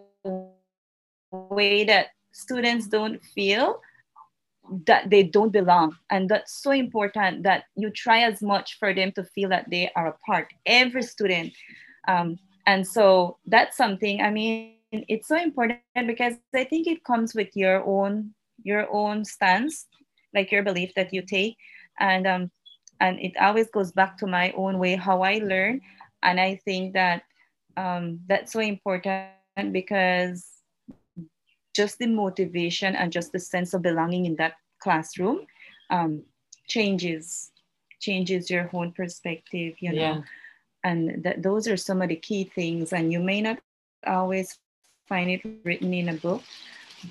way 1.33 1.85
that 1.85 2.09
students 2.33 2.87
don't 2.87 3.23
feel 3.35 3.81
that 4.87 5.11
they 5.11 5.23
don't 5.23 5.51
belong. 5.51 5.97
And 6.11 6.29
that's 6.29 6.63
so 6.63 6.71
important 6.71 7.43
that 7.43 7.65
you 7.75 7.91
try 7.91 8.23
as 8.23 8.43
much 8.43 8.79
for 8.79 8.95
them 8.95 9.13
to 9.13 9.25
feel 9.25 9.49
that 9.49 9.69
they 9.71 9.91
are 9.97 10.09
a 10.09 10.19
part, 10.25 10.49
every 10.67 11.03
student. 11.03 11.53
Um, 12.07 12.39
and 12.67 12.87
so 12.87 13.39
that's 13.47 13.77
something, 13.77 14.21
I 14.21 14.31
mean, 14.31 14.77
it's 14.93 15.29
so 15.29 15.37
important 15.37 15.81
because 16.07 16.35
I 16.55 16.65
think 16.65 16.87
it 16.87 17.05
comes 17.05 17.35
with 17.35 17.57
your 17.57 17.85
own 17.85 18.35
your 18.63 18.87
own 18.93 19.25
stance, 19.25 19.87
like 20.35 20.53
your 20.53 20.63
belief 20.63 20.93
that 20.95 21.13
you 21.13 21.23
take, 21.23 21.57
and 21.99 22.27
um, 22.27 22.51
and 23.01 23.19
it 23.21 23.33
always 23.41 23.69
goes 23.71 23.93
back 23.93 24.17
to 24.19 24.27
my 24.27 24.53
own 24.53 24.79
way 24.79 24.97
how 24.97 25.23
I 25.23 25.39
learn, 25.39 25.81
and 26.23 26.39
I 26.41 26.57
think 26.65 26.93
that 26.95 27.23
um, 27.77 28.21
that's 28.29 28.53
so 28.53 28.61
important 28.61 29.73
because 29.73 30.47
just 31.33 31.55
the 31.55 32.07
motivation 32.07 32.53
and 32.61 32.77
just 32.77 33.33
the 33.33 33.39
sense 33.39 33.41
of 33.75 33.83
belonging 33.83 34.27
in 34.27 34.37
that 34.37 34.55
classroom 34.79 35.47
um, 35.91 36.23
changes 36.69 37.51
changes 38.01 38.51
your 38.51 38.69
own 38.73 38.93
perspective 38.93 39.75
you 39.79 39.93
know. 39.93 39.97
Yeah. 39.97 40.21
and 40.85 41.23
that 41.23 41.43
those 41.43 41.69
are 41.69 41.77
some 41.77 42.03
of 42.03 42.09
the 42.09 42.17
key 42.17 42.45
things. 42.55 42.93
And 42.93 43.13
you 43.13 43.21
may 43.21 43.41
not 43.41 43.59
always 44.07 44.59
find 45.09 45.31
it 45.31 45.41
written 45.65 45.93
in 45.93 46.09
a 46.09 46.15
book 46.15 46.43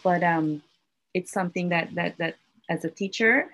but 0.04 0.23
um, 0.23 0.62
it's 1.13 1.32
something 1.32 1.69
that 1.69 1.93
that 1.95 2.17
that 2.17 2.36
as 2.69 2.86
a 2.86 2.89
teacher 2.89 3.49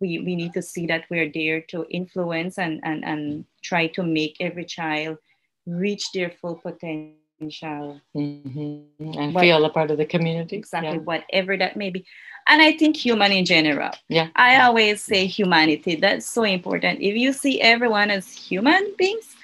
we, 0.00 0.20
we 0.20 0.36
need 0.36 0.54
to 0.54 0.62
see 0.62 0.86
that 0.86 1.04
we're 1.10 1.30
there 1.30 1.60
to 1.60 1.84
influence 1.90 2.58
and, 2.58 2.80
and, 2.82 3.04
and 3.04 3.44
try 3.62 3.88
to 3.88 4.02
make 4.02 4.38
every 4.40 4.64
child 4.64 5.18
reach 5.66 6.02
their 6.14 6.30
full 6.30 6.54
potential. 6.54 8.00
Mm-hmm. 8.16 9.18
and 9.18 9.34
what, 9.34 9.42
feel 9.42 9.62
a 9.66 9.68
part 9.68 9.90
of 9.90 9.98
the 9.98 10.06
community. 10.06 10.56
Exactly 10.56 10.92
yeah. 10.92 10.96
whatever 10.96 11.58
that 11.58 11.76
may 11.76 11.90
be. 11.90 12.06
And 12.48 12.62
i 12.62 12.72
think 12.72 12.96
human 12.96 13.32
in 13.32 13.44
general. 13.44 13.90
Yeah. 14.08 14.28
I 14.34 14.62
always 14.62 15.02
say 15.02 15.26
humanity. 15.26 15.96
That's 15.96 16.24
so 16.24 16.44
important. 16.44 17.02
If 17.02 17.14
you 17.14 17.34
see 17.34 17.60
everyone 17.60 18.10
as 18.10 18.32
human 18.32 18.94
beings 18.96 19.36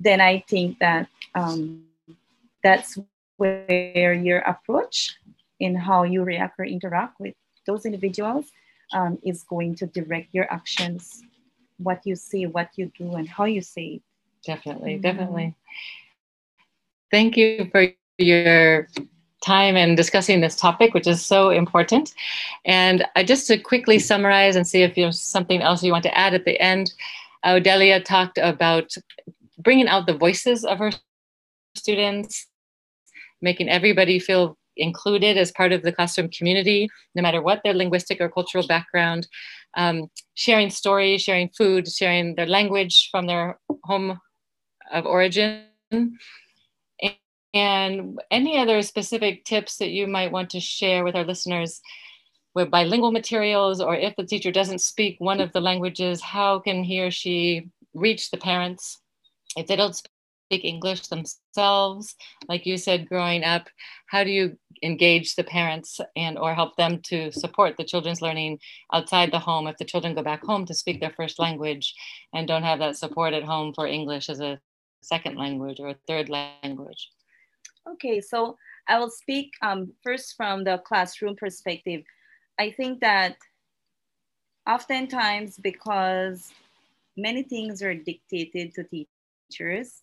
then 0.00 0.20
i 0.20 0.44
think 0.48 0.78
that 0.78 1.08
um, 1.34 1.84
that's 2.62 2.98
where 3.44 4.14
your 4.14 4.38
approach 4.40 5.16
in 5.60 5.74
how 5.74 6.02
you 6.02 6.22
react 6.22 6.58
or 6.58 6.64
interact 6.64 7.20
with 7.20 7.34
those 7.66 7.84
individuals 7.84 8.46
um, 8.92 9.18
is 9.22 9.42
going 9.44 9.74
to 9.74 9.86
direct 9.86 10.28
your 10.32 10.50
actions 10.52 11.22
what 11.78 12.00
you 12.04 12.16
say 12.16 12.46
what 12.46 12.70
you 12.76 12.90
do 12.96 13.14
and 13.14 13.28
how 13.28 13.44
you 13.44 13.60
say 13.60 13.98
it 13.98 14.02
definitely, 14.44 14.94
mm-hmm. 14.94 15.02
definitely. 15.02 15.54
Thank 17.10 17.36
you 17.36 17.68
for 17.70 17.86
your 18.18 18.88
time 19.44 19.76
and 19.76 19.96
discussing 19.96 20.40
this 20.40 20.56
topic, 20.56 20.94
which 20.94 21.06
is 21.06 21.24
so 21.24 21.50
important. 21.50 22.14
And 22.64 23.04
I, 23.14 23.24
just 23.24 23.46
to 23.48 23.58
quickly 23.58 23.98
summarize 23.98 24.56
and 24.56 24.66
see 24.66 24.82
if 24.82 24.94
there's 24.94 25.20
something 25.20 25.62
else 25.62 25.82
you 25.82 25.92
want 25.92 26.04
to 26.04 26.16
add 26.16 26.34
at 26.34 26.44
the 26.44 26.58
end, 26.60 26.92
Odelia 27.44 28.02
talked 28.02 28.38
about 28.38 28.94
bringing 29.58 29.88
out 29.88 30.06
the 30.06 30.16
voices 30.16 30.64
of 30.64 30.78
her 30.78 30.92
students, 31.74 32.46
making 33.44 33.68
everybody 33.68 34.18
feel 34.18 34.56
included 34.76 35.36
as 35.36 35.52
part 35.52 35.72
of 35.72 35.82
the 35.82 35.92
classroom 35.92 36.28
community, 36.30 36.88
no 37.14 37.22
matter 37.22 37.40
what 37.40 37.60
their 37.62 37.74
linguistic 37.74 38.20
or 38.20 38.28
cultural 38.28 38.66
background, 38.66 39.28
um, 39.76 40.10
sharing 40.34 40.70
stories, 40.70 41.22
sharing 41.22 41.48
food, 41.50 41.86
sharing 41.86 42.34
their 42.34 42.46
language 42.46 43.08
from 43.12 43.26
their 43.26 43.58
home 43.84 44.18
of 44.92 45.06
origin. 45.06 45.66
And 47.54 48.18
any 48.32 48.58
other 48.58 48.82
specific 48.82 49.44
tips 49.44 49.76
that 49.76 49.90
you 49.90 50.08
might 50.08 50.32
want 50.32 50.50
to 50.50 50.60
share 50.60 51.04
with 51.04 51.14
our 51.14 51.24
listeners 51.24 51.80
with 52.54 52.70
bilingual 52.70 53.12
materials, 53.12 53.80
or 53.80 53.94
if 53.94 54.14
the 54.16 54.26
teacher 54.26 54.50
doesn't 54.50 54.80
speak 54.80 55.16
one 55.18 55.40
of 55.40 55.52
the 55.52 55.60
languages, 55.60 56.20
how 56.20 56.58
can 56.58 56.82
he 56.82 57.00
or 57.00 57.10
she 57.10 57.68
reach 57.94 58.30
the 58.30 58.38
parents? 58.38 59.00
If 59.56 59.66
they 59.66 59.76
don't 59.76 60.00
speak 60.46 60.64
English 60.64 61.06
themselves, 61.08 62.14
like 62.48 62.66
you 62.66 62.76
said, 62.76 63.08
growing 63.08 63.44
up, 63.44 63.68
how 64.06 64.24
do 64.24 64.30
you 64.30 64.56
engage 64.82 65.34
the 65.34 65.44
parents 65.44 66.00
and 66.16 66.38
or 66.38 66.54
help 66.54 66.76
them 66.76 67.00
to 67.02 67.32
support 67.32 67.76
the 67.76 67.84
children's 67.84 68.20
learning 68.20 68.58
outside 68.92 69.32
the 69.32 69.38
home 69.38 69.66
if 69.66 69.76
the 69.78 69.84
children 69.84 70.14
go 70.14 70.22
back 70.22 70.44
home 70.44 70.66
to 70.66 70.74
speak 70.74 71.00
their 71.00 71.14
first 71.16 71.38
language 71.38 71.94
and 72.34 72.46
don't 72.46 72.62
have 72.62 72.78
that 72.78 72.96
support 72.96 73.32
at 73.32 73.44
home 73.44 73.72
for 73.74 73.86
English 73.86 74.28
as 74.28 74.40
a 74.40 74.58
second 75.02 75.36
language 75.36 75.80
or 75.80 75.88
a 75.88 75.96
third 76.06 76.28
language? 76.28 77.10
Okay, 77.88 78.20
so 78.20 78.56
I 78.88 78.98
will 78.98 79.10
speak 79.10 79.52
um, 79.62 79.92
first 80.02 80.34
from 80.36 80.64
the 80.64 80.78
classroom 80.78 81.36
perspective. 81.36 82.02
I 82.58 82.70
think 82.70 83.00
that 83.00 83.36
oftentimes 84.68 85.58
because 85.58 86.52
many 87.16 87.42
things 87.42 87.82
are 87.82 87.94
dictated 87.94 88.74
to 88.74 88.84
teachers, 88.84 90.02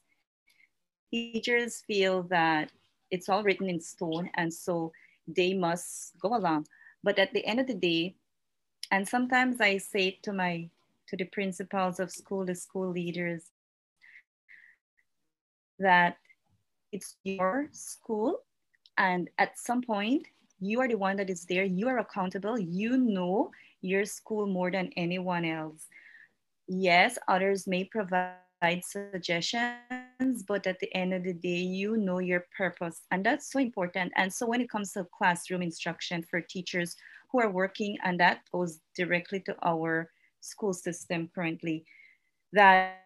teachers 1.12 1.84
feel 1.86 2.24
that 2.24 2.72
it's 3.12 3.30
all 3.30 3.44
written 3.44 3.70
in 3.70 3.80
stone 3.80 4.30
and 4.36 4.54
so 4.54 4.92
they 5.28 5.54
must 5.54 6.18
go 6.20 6.36
along. 6.36 6.68
But 7.04 7.20
at 7.20 7.34
the 7.34 7.46
end 7.46 7.60
of 7.60 7.68
the 7.68 7.76
day, 7.76 8.16
and 8.92 9.08
sometimes 9.08 9.62
I 9.62 9.78
say 9.78 10.20
to 10.24 10.34
my 10.34 10.70
to 11.08 11.18
the 11.18 11.26
principals 11.26 12.00
of 12.00 12.12
school, 12.12 12.46
the 12.46 12.56
school 12.56 12.90
leaders, 12.90 13.52
that 15.80 16.18
it's 16.92 17.18
your 17.24 17.68
school 17.72 18.40
and 18.98 19.30
at 19.38 19.58
some 19.58 19.82
point 19.82 20.28
you 20.60 20.80
are 20.80 20.88
the 20.88 20.98
one 20.98 21.18
that 21.18 21.30
is 21.30 21.46
there. 21.46 21.64
You 21.64 21.88
are 21.88 22.00
accountable. 22.00 22.60
You 22.60 22.98
know 22.98 23.52
your 23.82 24.06
school 24.06 24.46
more 24.46 24.72
than 24.72 24.92
anyone 24.96 25.44
else. 25.44 25.88
Yes 26.68 27.18
others 27.28 27.68
may 27.68 27.84
provide 27.86 28.36
suggestions 28.84 30.44
but 30.48 30.68
at 30.68 30.80
the 30.80 30.94
end 30.96 31.14
of 31.14 31.24
the 31.24 31.34
day 31.34 31.58
you 31.58 31.98
know 31.98 32.20
your 32.20 32.46
purpose 32.56 33.02
and 33.12 33.26
that's 33.26 33.52
so 33.52 33.60
important 33.60 34.12
and 34.16 34.32
so 34.32 34.46
when 34.46 34.62
it 34.62 34.70
comes 34.70 34.94
to 34.94 35.06
classroom 35.18 35.62
instruction 35.62 36.22
for 36.24 36.42
teachers 36.42 36.96
who 37.32 37.40
are 37.40 37.50
working 37.50 37.98
and 38.04 38.20
that 38.20 38.42
goes 38.52 38.80
directly 38.96 39.40
to 39.40 39.56
our 39.64 40.10
school 40.42 40.74
system 40.74 41.30
currently 41.34 41.84
that 42.54 43.02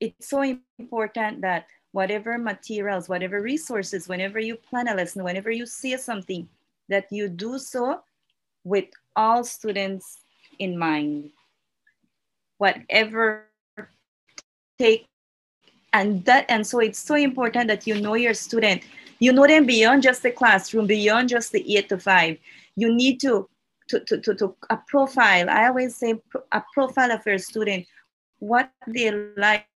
it's 0.00 0.28
so 0.28 0.42
important 0.78 1.40
that 1.40 1.66
whatever 1.92 2.38
materials, 2.38 3.08
whatever 3.08 3.40
resources, 3.40 4.08
whenever 4.08 4.38
you 4.38 4.56
plan 4.56 4.88
a 4.88 4.94
lesson, 4.94 5.24
whenever 5.24 5.50
you 5.50 5.66
see 5.66 5.96
something, 5.96 6.48
that 6.88 7.06
you 7.10 7.28
do 7.28 7.58
so 7.58 8.00
with 8.64 8.86
all 9.16 9.42
students 9.42 10.20
in 10.58 10.78
mind. 10.78 11.30
Whatever 12.58 13.47
take 14.78 15.06
and 15.92 16.24
that 16.24 16.44
and 16.48 16.66
so 16.66 16.80
it's 16.80 16.98
so 16.98 17.14
important 17.14 17.68
that 17.68 17.86
you 17.86 18.00
know 18.00 18.14
your 18.14 18.34
student. 18.34 18.82
You 19.20 19.32
know 19.32 19.46
them 19.46 19.66
beyond 19.66 20.02
just 20.02 20.22
the 20.22 20.30
classroom 20.30 20.86
beyond 20.86 21.28
just 21.28 21.52
the 21.52 21.76
eight 21.76 21.88
to 21.88 21.98
five. 21.98 22.38
You 22.76 22.94
need 22.94 23.20
to 23.20 23.48
to, 23.88 24.00
to, 24.00 24.20
to, 24.20 24.34
to 24.34 24.54
a 24.70 24.78
profile. 24.86 25.48
I 25.48 25.66
always 25.66 25.96
say 25.96 26.14
a 26.52 26.62
profile 26.74 27.10
of 27.10 27.24
your 27.26 27.38
student. 27.38 27.86
What 28.38 28.70
they 28.86 29.10
like 29.36 29.66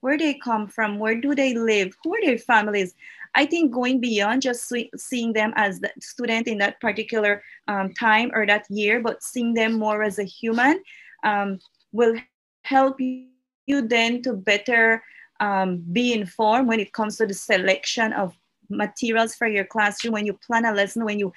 where 0.00 0.18
they 0.18 0.34
come 0.34 0.66
from, 0.66 0.98
where 0.98 1.14
do 1.20 1.34
they 1.34 1.54
live, 1.54 1.96
who 2.02 2.14
are 2.14 2.24
their 2.24 2.38
families. 2.38 2.94
I 3.36 3.46
think 3.46 3.72
going 3.72 4.00
beyond 4.00 4.42
just 4.42 4.72
seeing 4.96 5.32
them 5.32 5.52
as 5.54 5.78
the 5.78 5.92
student 6.00 6.48
in 6.48 6.58
that 6.58 6.80
particular 6.80 7.42
um, 7.68 7.94
time 7.94 8.32
or 8.34 8.46
that 8.46 8.66
year, 8.68 9.00
but 9.00 9.22
seeing 9.22 9.54
them 9.54 9.78
more 9.78 10.02
as 10.02 10.18
a 10.18 10.24
human 10.24 10.82
um, 11.22 11.60
will 11.92 12.16
help 12.64 13.00
you, 13.00 13.28
you 13.66 13.86
then 13.86 14.22
to 14.22 14.32
better 14.32 15.02
um, 15.40 15.82
be 15.92 16.12
informed 16.12 16.68
when 16.68 16.80
it 16.80 16.92
comes 16.92 17.16
to 17.16 17.26
the 17.26 17.34
selection 17.34 18.12
of 18.12 18.36
materials 18.68 19.34
for 19.34 19.46
your 19.46 19.64
classroom, 19.64 20.12
when 20.12 20.26
you 20.26 20.34
plan 20.46 20.64
a 20.64 20.72
lesson, 20.72 21.04
when 21.04 21.18
you 21.18 21.32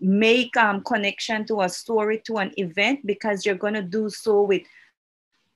make 0.00 0.56
um, 0.56 0.82
connection 0.82 1.44
to 1.46 1.60
a 1.60 1.68
story, 1.68 2.22
to 2.26 2.38
an 2.38 2.52
event, 2.56 3.04
because 3.04 3.44
you're 3.44 3.54
going 3.54 3.74
to 3.74 3.82
do 3.82 4.08
so 4.08 4.42
with 4.42 4.62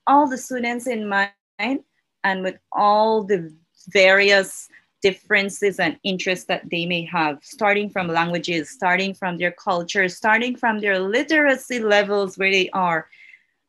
all 0.07 0.29
the 0.29 0.37
students 0.37 0.87
in 0.87 1.09
mind 1.09 1.81
and 2.25 2.43
with 2.43 2.57
all 2.73 3.23
the 3.23 3.53
various 3.89 4.69
differences 5.01 5.81
and 5.81 5.99
interests 6.05 6.47
that 6.47 6.63
they 6.71 6.87
may 6.87 7.05
have, 7.05 7.39
starting 7.43 7.91
from 7.91 8.09
languages, 8.09 8.71
starting 8.71 9.13
from 9.13 9.37
their 9.37 9.51
culture, 9.53 10.09
starting 10.09 10.57
from 10.57 10.79
their 10.79 10.99
literacy 10.99 11.81
levels 11.81 12.39
where 12.39 12.51
they 12.51 12.71
are. 12.71 13.09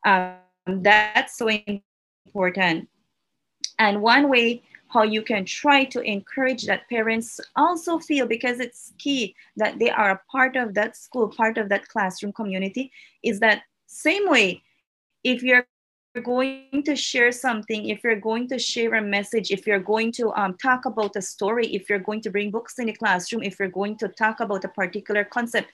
Um, 0.04 0.36
that's 0.66 1.36
so 1.36 1.48
important. 2.26 2.88
And 3.78 4.02
one 4.02 4.28
way 4.28 4.62
how 4.88 5.02
you 5.02 5.22
can 5.22 5.44
try 5.44 5.84
to 5.84 6.00
encourage 6.00 6.66
that 6.66 6.88
parents 6.88 7.40
also 7.56 7.98
feel, 7.98 8.26
because 8.26 8.60
it's 8.60 8.92
key 8.98 9.34
that 9.56 9.78
they 9.78 9.90
are 9.90 10.12
a 10.12 10.20
part 10.30 10.56
of 10.56 10.74
that 10.74 10.96
school, 10.96 11.28
part 11.28 11.58
of 11.58 11.68
that 11.68 11.88
classroom 11.88 12.32
community, 12.32 12.92
is 13.24 13.40
that 13.40 13.62
same 13.86 14.28
way, 14.28 14.62
if 15.24 15.42
you're 15.42 15.66
going 16.22 16.82
to 16.84 16.94
share 16.94 17.32
something, 17.32 17.88
if 17.88 18.04
you're 18.04 18.20
going 18.20 18.46
to 18.46 18.58
share 18.58 18.94
a 18.94 19.02
message, 19.02 19.50
if 19.50 19.66
you're 19.66 19.80
going 19.80 20.12
to 20.12 20.32
um, 20.34 20.56
talk 20.62 20.84
about 20.84 21.16
a 21.16 21.22
story, 21.22 21.66
if 21.74 21.90
you're 21.90 21.98
going 21.98 22.20
to 22.20 22.30
bring 22.30 22.52
books 22.52 22.78
in 22.78 22.86
the 22.86 22.92
classroom, 22.92 23.42
if 23.42 23.58
you're 23.58 23.68
going 23.68 23.96
to 23.96 24.06
talk 24.06 24.38
about 24.38 24.64
a 24.64 24.68
particular 24.68 25.24
concept, 25.24 25.72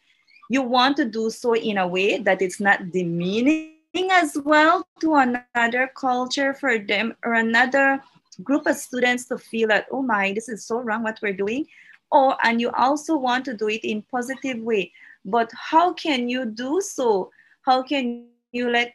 you 0.49 0.63
want 0.63 0.97
to 0.97 1.05
do 1.05 1.29
so 1.29 1.55
in 1.55 1.77
a 1.77 1.87
way 1.87 2.19
that 2.19 2.41
it's 2.41 2.59
not 2.59 2.91
demeaning 2.91 3.75
as 3.95 4.37
well 4.45 4.87
to 5.01 5.15
another 5.15 5.91
culture 5.97 6.55
for 6.55 6.79
them 6.79 7.15
or 7.25 7.35
another 7.35 8.03
group 8.43 8.67
of 8.67 8.77
students 8.77 9.27
to 9.27 9.39
feel 9.39 9.69
that, 9.69 9.87
oh 9.91 10.03
my, 10.03 10.33
this 10.33 10.49
is 10.49 10.67
so 10.67 10.81
wrong 10.81 11.03
what 11.03 11.19
we're 11.23 11.33
doing. 11.33 11.67
Or, 12.13 12.37
and 12.45 12.61
you 12.61 12.71
also 12.71 13.17
want 13.17 13.45
to 13.47 13.55
do 13.55 13.69
it 13.69 13.85
in 13.85 14.03
positive 14.11 14.59
way. 14.59 14.93
But 15.25 15.51
how 15.55 15.93
can 15.93 16.29
you 16.29 16.47
do 16.47 16.81
so? 16.81 17.31
How 17.63 17.83
can 17.83 18.27
you 18.53 18.71
let 18.71 18.95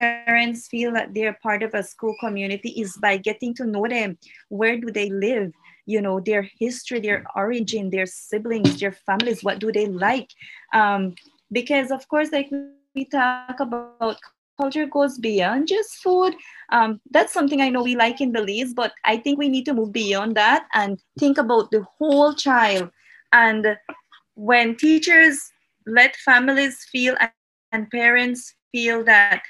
parents 0.00 0.68
feel 0.68 0.92
that 0.92 1.12
they're 1.12 1.38
part 1.42 1.62
of 1.62 1.74
a 1.74 1.82
school 1.82 2.14
community 2.20 2.70
is 2.70 2.96
by 2.96 3.16
getting 3.16 3.54
to 3.54 3.64
know 3.64 3.86
them. 3.88 4.16
Where 4.48 4.78
do 4.78 4.90
they 4.90 5.10
live? 5.10 5.52
You 5.86 6.02
know, 6.02 6.20
their 6.20 6.48
history, 6.58 7.00
their 7.00 7.24
origin, 7.34 7.90
their 7.90 8.06
siblings, 8.06 8.78
their 8.78 8.92
families, 8.92 9.42
what 9.42 9.58
do 9.58 9.72
they 9.72 9.86
like? 9.86 10.30
Um, 10.72 11.14
because, 11.50 11.90
of 11.90 12.06
course, 12.08 12.30
like 12.30 12.50
we 12.98 13.04
talk 13.04 13.60
about 13.60 14.18
culture 14.58 14.86
goes 14.86 15.18
beyond 15.18 15.68
just 15.68 16.02
food. 16.02 16.34
Um, 16.70 17.00
that's 17.12 17.32
something 17.32 17.60
I 17.60 17.68
know 17.68 17.84
we 17.84 17.94
like 17.94 18.20
in 18.20 18.32
Belize, 18.32 18.74
but 18.74 18.92
I 19.04 19.18
think 19.18 19.38
we 19.38 19.48
need 19.48 19.66
to 19.66 19.74
move 19.74 19.92
beyond 19.92 20.36
that 20.36 20.66
and 20.74 21.00
think 21.16 21.38
about 21.38 21.70
the 21.70 21.84
whole 21.96 22.34
child. 22.34 22.90
And 23.32 23.78
when 24.34 24.76
teachers 24.76 25.52
let 25.86 26.16
families 26.16 26.84
feel 26.90 27.14
and 27.70 27.88
parents 27.90 28.54
feel 28.72 29.04
that 29.04 29.42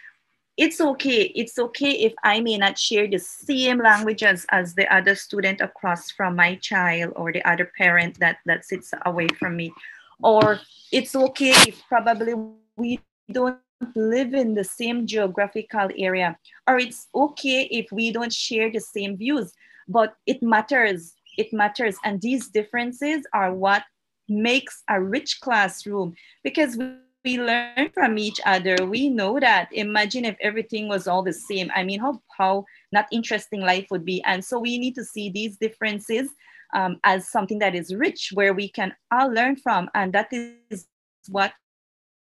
it's 0.58 0.80
okay, 0.80 1.32
it's 1.34 1.58
okay 1.58 1.92
if 1.92 2.12
I 2.24 2.40
may 2.40 2.58
not 2.58 2.78
share 2.78 3.08
the 3.08 3.18
same 3.18 3.78
language 3.78 4.22
as, 4.22 4.44
as 4.50 4.74
the 4.74 4.92
other 4.94 5.14
student 5.14 5.62
across 5.62 6.10
from 6.10 6.36
my 6.36 6.56
child 6.56 7.14
or 7.16 7.32
the 7.32 7.48
other 7.48 7.72
parent 7.78 8.18
that, 8.18 8.38
that 8.44 8.66
sits 8.66 8.92
away 9.06 9.28
from 9.38 9.56
me. 9.56 9.72
Or 10.20 10.60
it's 10.92 11.14
okay 11.16 11.54
if 11.66 11.80
probably 11.88 12.34
we 12.76 13.00
don't 13.32 13.58
live 13.94 14.34
in 14.34 14.54
the 14.54 14.64
same 14.64 15.06
geographical 15.06 15.88
area 15.96 16.36
or 16.66 16.78
it's 16.78 17.06
okay 17.14 17.62
if 17.70 17.86
we 17.92 18.10
don't 18.10 18.32
share 18.32 18.70
the 18.70 18.80
same 18.80 19.16
views 19.16 19.52
but 19.86 20.16
it 20.26 20.42
matters 20.42 21.14
it 21.38 21.52
matters. 21.52 21.96
And 22.04 22.20
these 22.20 22.48
differences 22.48 23.22
are 23.32 23.54
what 23.54 23.84
makes 24.28 24.82
a 24.90 25.00
rich 25.00 25.40
classroom 25.40 26.14
because 26.44 26.76
we, 26.76 26.92
we 27.24 27.38
learn 27.38 27.90
from 27.94 28.18
each 28.18 28.40
other. 28.44 28.76
We 28.84 29.08
know 29.08 29.40
that. 29.40 29.68
Imagine 29.72 30.24
if 30.26 30.36
everything 30.42 30.88
was 30.88 31.08
all 31.08 31.22
the 31.22 31.32
same. 31.32 31.70
I 31.74 31.84
mean 31.84 32.00
how 32.00 32.20
how 32.36 32.64
not 32.92 33.06
interesting 33.10 33.60
life 33.60 33.86
would 33.90 34.04
be. 34.04 34.22
And 34.24 34.44
so 34.44 34.58
we 34.58 34.78
need 34.78 34.94
to 34.96 35.04
see 35.04 35.30
these 35.30 35.56
differences 35.56 36.28
um, 36.74 37.00
as 37.04 37.30
something 37.30 37.60
that 37.60 37.74
is 37.74 37.94
rich 37.94 38.30
where 38.34 38.52
we 38.52 38.68
can 38.68 38.94
all 39.10 39.32
learn 39.32 39.56
from. 39.56 39.88
And 39.94 40.12
that 40.12 40.28
is 40.32 40.86
what 41.28 41.52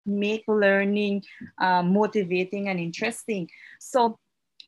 make 0.06 0.44
learning 0.48 1.22
uh, 1.58 1.82
motivating 1.82 2.68
and 2.68 2.78
interesting. 2.80 3.48
So 3.78 4.18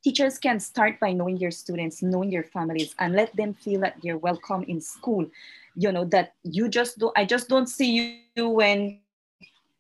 teachers 0.02 0.38
can 0.38 0.58
start 0.60 0.98
by 1.00 1.12
knowing 1.12 1.36
your 1.36 1.50
students, 1.50 2.02
knowing 2.02 2.30
your 2.30 2.44
families, 2.44 2.94
and 2.98 3.14
let 3.14 3.34
them 3.36 3.54
feel 3.54 3.80
that 3.80 3.96
they're 4.02 4.18
welcome 4.18 4.62
in 4.64 4.80
school. 4.80 5.26
You 5.74 5.92
know, 5.92 6.04
that 6.06 6.34
you 6.42 6.68
just 6.68 6.98
do, 6.98 7.12
I 7.16 7.24
just 7.24 7.48
don't 7.48 7.68
see 7.68 8.20
you 8.36 8.48
when 8.48 9.00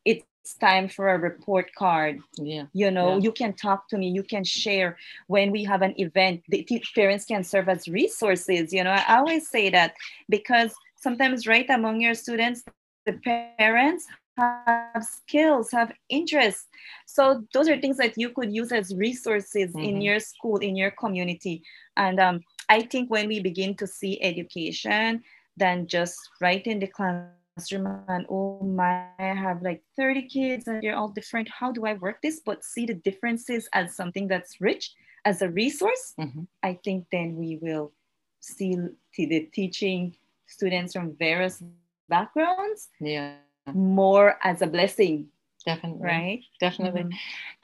it's 0.04 0.54
time 0.58 0.88
for 0.88 1.10
a 1.10 1.18
report 1.18 1.72
card. 1.74 2.20
Yeah. 2.36 2.64
You 2.72 2.90
know, 2.90 3.14
Yeah. 3.16 3.18
you 3.22 3.32
can 3.32 3.52
talk 3.52 3.88
to 3.90 3.98
me, 3.98 4.08
you 4.08 4.22
can 4.22 4.44
share 4.44 4.96
when 5.26 5.50
we 5.52 5.64
have 5.64 5.82
an 5.82 5.94
event. 5.98 6.42
The 6.48 6.66
parents 6.94 7.24
can 7.24 7.44
serve 7.44 7.68
as 7.68 7.86
resources. 7.86 8.72
You 8.72 8.84
know, 8.84 8.90
I 8.90 9.16
always 9.18 9.48
say 9.48 9.70
that 9.70 9.94
because 10.28 10.74
sometimes 10.96 11.46
right 11.46 11.68
among 11.70 12.00
your 12.00 12.14
students, 12.14 12.64
the 13.06 13.12
parents 13.58 14.06
have 14.36 15.04
skills, 15.04 15.70
have 15.70 15.92
interests. 16.08 16.66
So 17.06 17.44
those 17.52 17.68
are 17.68 17.80
things 17.80 17.96
that 17.98 18.14
you 18.16 18.30
could 18.30 18.52
use 18.54 18.72
as 18.72 18.94
resources 18.94 19.74
in 19.74 19.96
Mhm. 19.96 20.02
your 20.04 20.20
school, 20.20 20.58
in 20.58 20.76
your 20.76 20.90
community. 20.90 21.62
And 21.96 22.18
um, 22.20 22.40
I 22.68 22.82
think 22.82 23.10
when 23.10 23.28
we 23.28 23.40
begin 23.40 23.74
to 23.76 23.86
see 23.86 24.20
education, 24.22 25.22
than 25.56 25.86
just 25.86 26.18
right 26.40 26.66
in 26.66 26.78
the 26.80 26.86
classroom 26.86 27.86
and 28.08 28.26
oh 28.30 28.58
my, 28.64 29.10
I 29.18 29.34
have 29.34 29.62
like 29.62 29.82
30 29.96 30.22
kids 30.22 30.66
and 30.66 30.82
they're 30.82 30.96
all 30.96 31.08
different. 31.08 31.48
How 31.48 31.70
do 31.72 31.84
I 31.84 31.92
work 31.94 32.22
this? 32.22 32.40
But 32.44 32.64
see 32.64 32.86
the 32.86 32.94
differences 32.94 33.68
as 33.72 33.94
something 33.94 34.26
that's 34.28 34.60
rich, 34.60 34.94
as 35.24 35.42
a 35.42 35.48
resource. 35.50 36.14
Mhm. 36.18 36.46
I 36.62 36.78
think 36.84 37.06
then 37.12 37.36
we 37.36 37.58
will 37.60 37.92
see 38.40 38.76
the 39.18 39.40
teaching 39.52 40.16
students 40.46 40.94
from 40.94 41.14
various 41.16 41.62
backgrounds 42.08 42.88
Yeah, 43.00 43.36
more 43.72 44.36
as 44.42 44.62
a 44.62 44.66
blessing, 44.66 45.28
definitely. 45.64 46.02
right? 46.02 46.40
Definitely. 46.60 47.04
Mhm. 47.04 47.12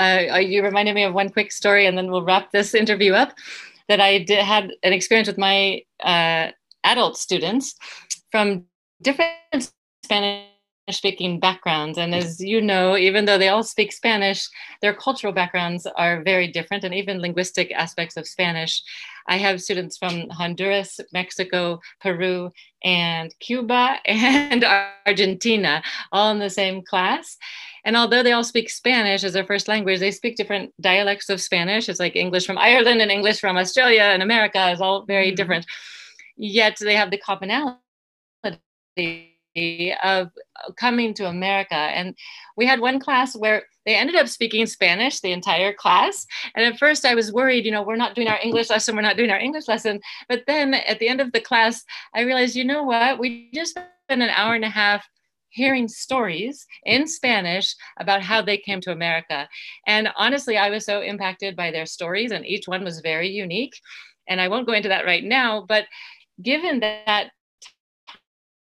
uh, 0.01 0.35
uh, 0.35 0.39
you 0.39 0.63
reminded 0.63 0.95
me 0.95 1.05
of 1.05 1.15
one 1.15 1.29
quick 1.31 1.53
story, 1.53 1.87
and 1.87 1.97
then 1.97 2.11
we'll 2.11 2.25
wrap 2.25 2.51
this 2.53 2.75
interview 2.83 3.13
up. 3.15 3.33
That 3.89 4.01
I 4.01 4.19
did, 4.19 4.45
had 4.45 4.73
an 4.83 4.93
experience 4.93 5.29
with 5.29 5.39
my 5.39 5.83
uh, 6.03 6.49
adult 6.85 7.17
students 7.17 7.75
from 8.31 8.67
different 9.01 9.73
Spanish 10.05 10.45
speaking 10.91 11.39
backgrounds. 11.41 11.99
And 11.99 12.15
as 12.15 12.41
you 12.41 12.61
know, 12.61 12.97
even 12.97 13.25
though 13.25 13.39
they 13.39 13.49
all 13.49 13.63
speak 13.63 13.93
Spanish, 13.93 14.49
their 14.83 14.95
cultural 14.95 15.33
backgrounds 15.33 15.87
are 15.87 16.23
very 16.23 16.49
different, 16.49 16.85
and 16.85 16.95
even 16.95 17.21
linguistic 17.21 17.71
aspects 17.73 18.17
of 18.17 18.27
Spanish. 18.27 18.83
I 19.27 19.37
have 19.37 19.61
students 19.63 19.99
from 19.99 20.29
Honduras, 20.31 21.01
Mexico, 21.13 21.81
Peru, 22.01 22.51
and 22.85 23.35
Cuba, 23.41 23.97
and 24.07 24.65
Argentina, 25.07 25.83
all 26.13 26.31
in 26.33 26.39
the 26.39 26.51
same 26.51 26.83
class. 26.83 27.37
And 27.85 27.97
although 27.97 28.23
they 28.23 28.33
all 28.33 28.45
speak 28.45 28.69
Spanish 28.71 29.25
as 29.25 29.33
their 29.35 29.47
first 29.47 29.69
language, 29.69 30.01
they 30.01 30.11
speak 30.11 30.37
different 30.37 30.73
dialects 30.81 31.29
of 31.29 31.41
Spanish. 31.41 31.89
It's 31.89 32.01
like 32.01 32.17
English 32.17 32.47
from 32.47 32.59
Ireland 32.59 33.01
and 33.01 33.11
English 33.11 33.41
from 33.41 33.57
Australia 33.57 34.03
and 34.03 34.23
America 34.23 34.71
is 34.71 34.81
all 34.81 35.05
very 35.07 35.33
Mhm. 35.33 35.37
different. 35.37 35.67
Yet 36.37 36.77
they 36.81 36.95
have 36.97 37.11
the 37.11 37.19
commonality 37.19 37.77
of 40.03 40.31
coming 40.77 41.15
to 41.15 41.27
America. 41.27 41.75
And 41.75 42.15
we 42.57 42.67
had 42.67 42.81
one 42.81 43.01
class 43.01 43.37
where 43.37 43.63
they 43.87 43.95
ended 43.95 44.17
up 44.17 44.29
speaking 44.29 44.67
Spanish 44.67 45.21
the 45.21 45.33
entire 45.33 45.73
class. 45.73 46.27
And 46.55 46.65
at 46.65 46.79
first 46.79 47.05
I 47.05 47.15
was 47.15 47.33
worried, 47.33 47.65
you 47.65 47.71
know, 47.71 47.83
we're 47.83 47.97
not 47.97 48.15
doing 48.15 48.29
our 48.29 48.39
English 48.43 48.71
lesson, 48.71 48.95
we're 48.95 49.03
not 49.03 49.17
doing 49.17 49.31
our 49.31 49.39
English 49.39 49.69
lesson. 49.69 50.01
But 50.29 50.45
then 50.47 50.75
at 50.75 50.99
the 50.99 51.09
end 51.09 51.21
of 51.21 51.33
the 51.33 51.41
class, 51.41 51.83
I 52.15 52.23
realized, 52.23 52.57
you 52.57 52.65
know 52.65 52.83
what? 52.83 53.19
We 53.19 53.51
just 53.55 53.71
spent 53.71 54.23
an 54.23 54.31
hour 54.31 54.55
and 54.55 54.65
a 54.65 54.71
half 54.71 55.07
hearing 55.51 55.89
stories 55.89 56.67
in 56.85 57.07
Spanish 57.07 57.75
about 57.99 58.23
how 58.23 58.43
they 58.43 58.59
came 58.59 58.81
to 58.83 58.93
America. 58.93 59.49
And 59.87 60.09
honestly, 60.17 60.59
I 60.59 60.71
was 60.71 60.85
so 60.85 61.01
impacted 61.01 61.57
by 61.57 61.71
their 61.71 61.87
stories, 61.87 62.33
and 62.33 62.45
each 62.47 62.69
one 62.69 62.85
was 62.85 63.01
very 63.01 63.29
unique. 63.29 63.75
And 64.29 64.41
I 64.41 64.49
won't 64.49 64.67
go 64.67 64.75
into 64.75 64.91
that 64.91 65.07
right 65.07 65.25
now, 65.25 65.65
but 65.67 65.85
given 66.43 66.81
that 66.81 67.31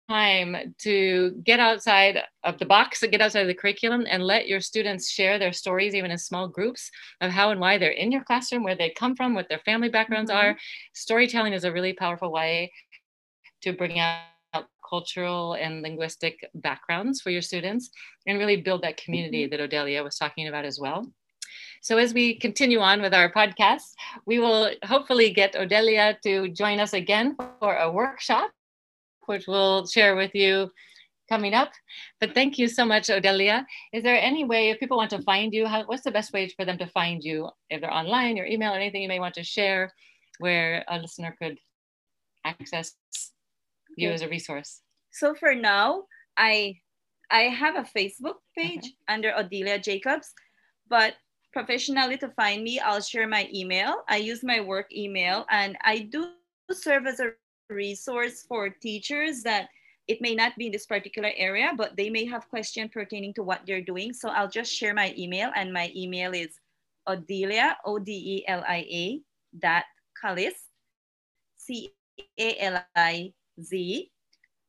time 0.09 0.73
to 0.79 1.31
get 1.43 1.59
outside 1.59 2.19
of 2.43 2.57
the 2.57 2.65
box, 2.65 3.03
and 3.03 3.11
get 3.11 3.21
outside 3.21 3.41
of 3.41 3.47
the 3.47 3.53
curriculum, 3.53 4.05
and 4.09 4.23
let 4.23 4.47
your 4.47 4.59
students 4.59 5.09
share 5.11 5.37
their 5.37 5.53
stories, 5.53 5.93
even 5.93 6.11
in 6.11 6.17
small 6.17 6.47
groups, 6.47 6.89
of 7.21 7.31
how 7.31 7.51
and 7.51 7.59
why 7.61 7.77
they're 7.77 7.91
in 7.91 8.11
your 8.11 8.23
classroom, 8.23 8.63
where 8.63 8.75
they 8.75 8.89
come 8.89 9.15
from, 9.15 9.35
what 9.35 9.47
their 9.49 9.59
family 9.59 9.89
backgrounds 9.89 10.31
Mhm. 10.31 10.35
are. 10.35 10.57
Storytelling 10.93 11.53
is 11.53 11.63
a 11.63 11.71
really 11.71 11.93
powerful 11.93 12.31
way 12.31 12.71
to 13.61 13.71
bring 13.73 13.99
out 13.99 14.23
cultural 14.89 15.53
and 15.53 15.83
linguistic 15.83 16.49
backgrounds 16.55 17.21
for 17.21 17.29
your 17.29 17.43
students 17.43 17.91
and 18.25 18.39
really 18.39 18.55
build 18.57 18.81
that 18.81 18.97
community 18.97 19.45
that 19.45 19.59
Odelia 19.59 20.03
was 20.03 20.17
talking 20.17 20.47
about 20.47 20.65
as 20.65 20.79
well. 20.79 21.05
So 21.81 21.97
as 21.97 22.13
we 22.13 22.35
continue 22.39 22.79
on 22.79 23.01
with 23.01 23.13
our 23.13 23.31
podcast, 23.31 23.93
we 24.25 24.39
will 24.39 24.71
hopefully 24.83 25.29
get 25.29 25.53
Odelia 25.53 26.19
to 26.21 26.49
join 26.49 26.79
us 26.79 26.93
again 26.93 27.35
for 27.59 27.77
a 27.77 27.91
workshop, 27.91 28.49
which 29.29 29.47
we'll 29.47 29.85
share 29.87 30.15
with 30.15 30.33
you 30.33 30.69
coming 31.29 31.53
up. 31.53 31.71
But 32.19 32.33
thank 32.33 32.57
you 32.57 32.67
so 32.67 32.83
much, 32.83 33.07
Odelia. 33.07 33.63
Is 33.93 34.03
there 34.03 34.19
any 34.19 34.43
way, 34.43 34.71
if 34.71 34.79
people 34.79 34.97
want 34.97 35.11
to 35.11 35.21
find 35.21 35.53
you, 35.53 35.67
how, 35.67 35.85
what's 35.85 36.03
the 36.03 36.11
best 36.11 36.33
way 36.33 36.49
for 36.49 36.65
them 36.65 36.77
to 36.79 36.87
find 36.87 37.23
you? 37.23 37.47
If 37.69 37.81
they're 37.81 37.93
online, 37.93 38.35
your 38.35 38.47
email, 38.47 38.73
or 38.73 38.77
anything 38.77 39.03
you 39.03 39.07
may 39.07 39.19
want 39.19 39.35
to 39.35 39.43
share 39.43 39.93
where 40.39 40.83
a 40.89 40.97
listener 40.97 41.35
could 41.39 41.57
access 42.43 42.95
you 43.95 44.07
Okay. 44.07 44.15
as 44.15 44.21
a 44.21 44.27
resource? 44.27 44.81
So 45.11 45.35
for 45.35 45.53
now, 45.55 46.03
I 46.37 46.79
I 47.31 47.43
have 47.43 47.75
a 47.75 47.85
Facebook 47.85 48.41
page 48.57 48.93
under 49.07 49.31
Odelia 49.31 49.77
Jacobs, 49.81 50.33
but 50.89 51.13
professionally 51.53 52.17
to 52.17 52.29
find 52.29 52.63
me, 52.63 52.79
I'll 52.79 53.01
share 53.01 53.27
my 53.27 53.47
email. 53.53 54.01
I 54.07 54.17
use 54.17 54.41
my 54.43 54.61
work 54.61 54.87
email 54.91 55.45
and 55.51 55.77
I 55.83 56.09
do 56.09 56.31
serve 56.71 57.05
as 57.05 57.19
a 57.19 57.33
resource 57.69 58.43
for 58.47 58.69
teachers 58.69 59.43
that 59.43 59.69
it 60.08 60.21
may 60.21 60.34
not 60.34 60.58
be 60.58 60.65
in 60.65 60.71
this 60.71 60.88
particular 60.88 61.32
area, 61.38 61.71
but 61.77 61.95
they 61.95 62.10
may 62.10 62.25
have 62.25 62.49
questions 62.49 62.89
pertaining 62.91 63.34
to 63.36 63.43
what 63.43 63.62
they're 63.65 63.82
doing. 63.82 64.12
So 64.12 64.29
I'll 64.29 64.49
just 64.49 64.73
share 64.73 64.93
my 64.93 65.13
email 65.17 65.51
and 65.55 65.71
my 65.71 65.91
email 65.95 66.34
is 66.34 66.60
Odelia, 67.08 67.75
O-D-E-L-I-A 67.86 69.21
dot 69.60 69.86
Caliz, 70.19 70.53
C-A-L-I-Z 71.58 72.91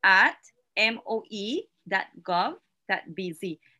at 0.04 0.36
moe.gov.bz. 0.76 1.68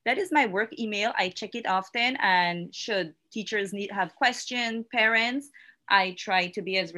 That 0.07 0.19
is 0.19 0.33
my 0.33 0.47
work 0.47 0.79
email. 0.79 1.13
I 1.17 1.29
check 1.29 1.55
it 1.55 1.67
often, 1.67 2.17
and 2.21 2.75
should 2.75 3.15
teachers 3.31 3.73
need 3.73 3.91
have 3.91 4.15
questions, 4.17 4.87
parents, 4.91 5.51
I 5.91 6.15
try 6.19 6.49
to 6.49 6.63
be 6.63 6.79
as 6.79 6.95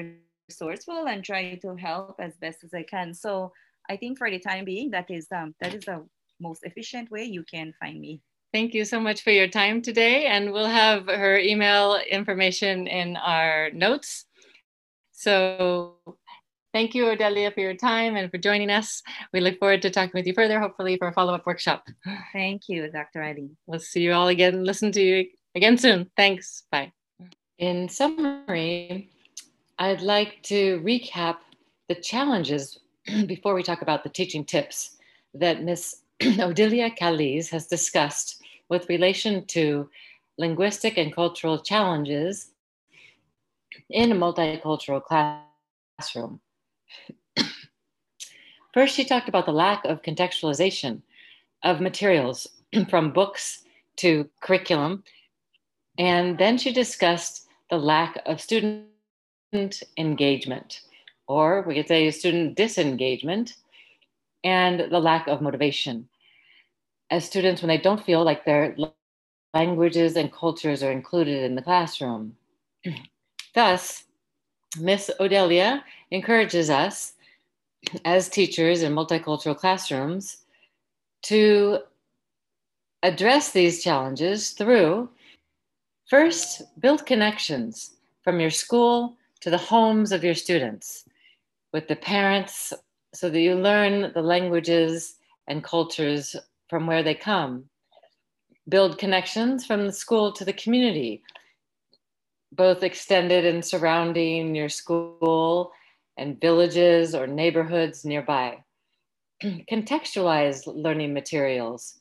resourceful 0.52 1.06
and 1.08 1.24
try 1.24 1.54
to 1.56 1.76
help 1.76 2.16
as 2.20 2.36
best 2.36 2.64
as 2.64 2.72
I 2.74 2.82
can. 2.82 3.14
So 3.14 3.52
I 3.88 3.96
think 3.96 4.18
for 4.18 4.30
the 4.30 4.38
time 4.38 4.64
being, 4.64 4.90
that 4.90 5.10
is 5.10 5.26
um, 5.34 5.54
that 5.60 5.74
is 5.74 5.84
the 5.84 6.06
most 6.40 6.62
efficient 6.64 7.10
way 7.10 7.24
you 7.24 7.44
can 7.44 7.72
find 7.80 8.00
me. 8.00 8.20
Thank 8.52 8.74
you 8.74 8.84
so 8.84 9.00
much 9.00 9.22
for 9.22 9.30
your 9.30 9.48
time 9.48 9.80
today. 9.80 10.26
And 10.26 10.52
we'll 10.52 10.66
have 10.66 11.06
her 11.06 11.38
email 11.38 11.98
information 12.10 12.86
in 12.86 13.16
our 13.16 13.70
notes. 13.70 14.26
So 15.12 15.96
thank 16.74 16.94
you, 16.94 17.04
Odelia, 17.04 17.54
for 17.54 17.60
your 17.60 17.76
time 17.76 18.16
and 18.16 18.30
for 18.30 18.36
joining 18.36 18.68
us. 18.68 19.02
We 19.32 19.40
look 19.40 19.58
forward 19.58 19.80
to 19.82 19.90
talking 19.90 20.12
with 20.14 20.26
you 20.26 20.34
further, 20.34 20.60
hopefully 20.60 20.98
for 20.98 21.08
a 21.08 21.12
follow-up 21.12 21.46
workshop. 21.46 21.86
Thank 22.34 22.68
you, 22.68 22.90
Dr. 22.90 23.22
Eileen. 23.22 23.56
We'll 23.66 23.80
see 23.80 24.02
you 24.02 24.12
all 24.12 24.28
again, 24.28 24.64
listen 24.64 24.92
to 24.92 25.00
you 25.00 25.26
again 25.54 25.78
soon. 25.78 26.10
Thanks, 26.16 26.64
bye. 26.70 26.92
In 27.58 27.88
summary, 27.88 29.11
I'd 29.78 30.02
like 30.02 30.42
to 30.44 30.80
recap 30.80 31.38
the 31.88 31.94
challenges 31.94 32.78
before 33.26 33.54
we 33.54 33.62
talk 33.62 33.82
about 33.82 34.02
the 34.02 34.10
teaching 34.10 34.44
tips 34.44 34.96
that 35.34 35.62
Miss 35.62 36.02
Odelia 36.20 36.94
Caliz 36.94 37.50
has 37.50 37.66
discussed 37.66 38.42
with 38.68 38.88
relation 38.88 39.44
to 39.46 39.88
linguistic 40.38 40.98
and 40.98 41.14
cultural 41.14 41.58
challenges 41.58 42.50
in 43.90 44.12
a 44.12 44.14
multicultural 44.14 45.02
classroom. 45.02 46.40
First, 48.74 48.94
she 48.94 49.04
talked 49.04 49.28
about 49.28 49.46
the 49.46 49.52
lack 49.52 49.84
of 49.84 50.02
contextualization 50.02 51.02
of 51.62 51.80
materials 51.80 52.46
from 52.88 53.12
books 53.12 53.64
to 53.96 54.28
curriculum. 54.40 55.04
And 55.98 56.38
then 56.38 56.56
she 56.58 56.72
discussed 56.72 57.46
the 57.70 57.78
lack 57.78 58.18
of 58.26 58.40
student 58.40 58.86
engagement, 59.52 60.80
or 61.26 61.62
we 61.62 61.74
could 61.74 61.88
say 61.88 62.10
student 62.10 62.56
disengagement, 62.56 63.56
and 64.44 64.80
the 64.90 64.98
lack 64.98 65.28
of 65.28 65.42
motivation 65.42 66.08
as 67.10 67.24
students 67.24 67.60
when 67.60 67.68
they 67.68 67.78
don't 67.78 68.04
feel 68.04 68.24
like 68.24 68.44
their 68.44 68.74
languages 69.52 70.16
and 70.16 70.32
cultures 70.32 70.82
are 70.82 70.90
included 70.90 71.44
in 71.44 71.54
the 71.54 71.62
classroom. 71.62 72.34
Thus, 73.54 74.04
Miss 74.80 75.10
Odelia 75.20 75.82
encourages 76.10 76.70
us 76.70 77.12
as 78.06 78.30
teachers 78.30 78.82
in 78.82 78.94
multicultural 78.94 79.56
classrooms 79.56 80.38
to 81.24 81.80
address 83.02 83.52
these 83.52 83.82
challenges 83.84 84.52
through 84.52 85.10
first, 86.08 86.62
build 86.80 87.04
connections 87.04 87.96
from 88.22 88.40
your 88.40 88.50
school 88.50 89.16
to 89.42 89.50
the 89.50 89.58
homes 89.58 90.12
of 90.12 90.24
your 90.24 90.34
students 90.34 91.04
with 91.72 91.88
the 91.88 91.96
parents 91.96 92.72
so 93.12 93.28
that 93.28 93.40
you 93.40 93.54
learn 93.54 94.12
the 94.14 94.22
languages 94.22 95.16
and 95.48 95.64
cultures 95.64 96.36
from 96.70 96.86
where 96.86 97.02
they 97.02 97.14
come. 97.14 97.64
Build 98.68 98.98
connections 98.98 99.66
from 99.66 99.86
the 99.86 99.92
school 99.92 100.32
to 100.32 100.44
the 100.44 100.52
community, 100.52 101.22
both 102.52 102.84
extended 102.84 103.44
and 103.44 103.64
surrounding 103.64 104.54
your 104.54 104.68
school 104.68 105.72
and 106.16 106.40
villages 106.40 107.14
or 107.14 107.26
neighborhoods 107.26 108.04
nearby. 108.04 108.62
Contextualize 109.42 110.62
learning 110.66 111.12
materials, 111.12 111.98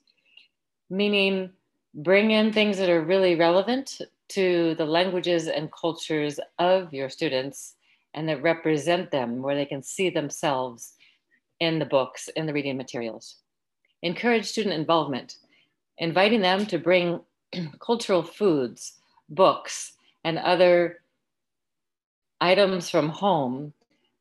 meaning 0.91 1.49
bring 1.95 2.31
in 2.31 2.53
things 2.53 2.77
that 2.77 2.89
are 2.89 3.01
really 3.01 3.35
relevant 3.35 3.99
to 4.33 4.75
the 4.75 4.85
languages 4.85 5.47
and 5.47 5.71
cultures 5.71 6.39
of 6.59 6.93
your 6.93 7.09
students 7.09 7.75
and 8.13 8.27
that 8.27 8.41
represent 8.41 9.11
them 9.11 9.41
where 9.41 9.55
they 9.55 9.65
can 9.65 9.81
see 9.81 10.09
themselves 10.09 10.93
in 11.59 11.79
the 11.79 11.85
books, 11.85 12.29
in 12.35 12.45
the 12.45 12.53
reading 12.53 12.77
materials 12.77 13.37
encourage 14.01 14.45
student 14.45 14.73
involvement, 14.75 15.37
inviting 15.97 16.41
them 16.41 16.65
to 16.65 16.77
bring 16.77 17.19
cultural 17.79 18.23
foods, 18.23 18.93
books, 19.29 19.93
and 20.23 20.37
other 20.39 21.01
items 22.39 22.89
from 22.89 23.09
home 23.09 23.73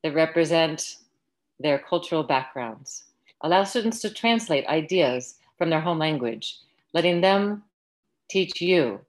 that 0.02 0.14
represent 0.14 0.96
their 1.58 1.78
cultural 1.78 2.22
backgrounds. 2.22 3.04
Allow 3.42 3.64
students 3.64 4.00
to 4.00 4.10
translate 4.10 4.66
ideas 4.66 5.36
from 5.56 5.70
their 5.70 5.80
home 5.80 5.98
language, 5.98 6.58
letting 6.92 7.20
them 7.20 7.62
teach 8.28 8.60
you. 8.60 9.00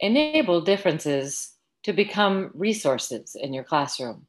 Enable 0.00 0.60
differences 0.60 1.54
to 1.82 1.92
become 1.92 2.50
resources 2.54 3.34
in 3.34 3.52
your 3.52 3.64
classroom. 3.64 4.26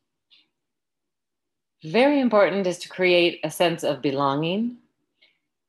Very 1.84 2.20
important 2.20 2.68
is 2.68 2.78
to 2.80 2.90
create 2.90 3.40
a 3.44 3.52
sense 3.52 3.84
of 3.84 4.02
belonging. 4.02 4.78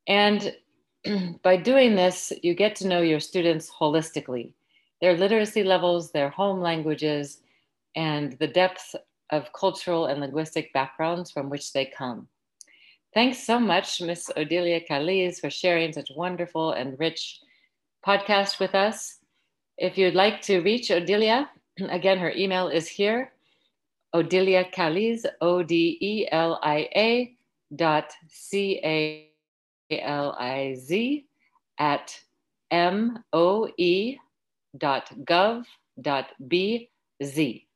And 0.07 0.57
by 1.43 1.57
doing 1.57 1.95
this, 1.95 2.33
you 2.43 2.55
get 2.55 2.75
to 2.77 2.89
know 2.89 3.01
your 3.01 3.21
students 3.21 3.71
holistically, 3.71 4.55
their 5.01 5.17
literacy 5.17 5.63
levels, 5.63 6.11
their 6.11 6.31
home 6.31 6.61
languages, 6.61 7.43
and 7.95 8.33
the 8.35 8.49
depth 8.49 8.97
of 9.31 9.53
cultural 9.53 10.07
and 10.07 10.21
linguistic 10.21 10.73
backgrounds 10.73 11.31
from 11.31 11.49
which 11.49 11.73
they 11.73 11.87
come. 11.87 12.27
Thanks 13.15 13.39
so 13.39 13.59
much, 13.59 14.01
Miss 14.01 14.31
Odelia 14.37 14.85
Caliz, 14.87 15.41
for 15.41 15.51
sharing 15.51 15.93
such 15.93 16.11
wonderful 16.15 16.73
and 16.73 16.99
rich 16.99 17.41
podcast 18.07 18.59
with 18.59 18.75
us. 18.75 19.20
If 19.81 19.97
you'd 19.97 20.15
like 20.15 20.43
to 20.43 20.61
reach 20.61 20.91
Odelia, 20.91 21.49
again, 21.89 22.19
her 22.19 22.33
email 22.37 22.69
is 22.69 22.87
here 22.87 23.33
Odelia 24.15 24.71
Caliz, 24.71 25.25
O 25.41 25.63
D 25.63 25.97
E 26.01 26.29
L 26.31 26.61
I 26.63 26.89
A 26.95 27.37
dot 27.75 28.13
C 28.29 28.79
A 28.85 29.31
L 29.91 30.37
I 30.39 30.75
Z 30.75 31.25
at 31.79 32.21
M 32.71 33.25
O 33.33 33.69
E 33.79 34.19
dot 34.77 35.11
gov 35.25 35.65
dot 35.99 36.27
B 36.47 36.91
Z. 37.25 37.67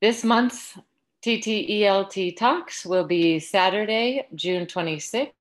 This 0.00 0.22
month's 0.22 0.78
TTELT 1.24 2.36
Talks 2.36 2.86
will 2.86 3.04
be 3.04 3.40
Saturday, 3.40 4.28
June 4.36 4.66
26th, 4.66 5.32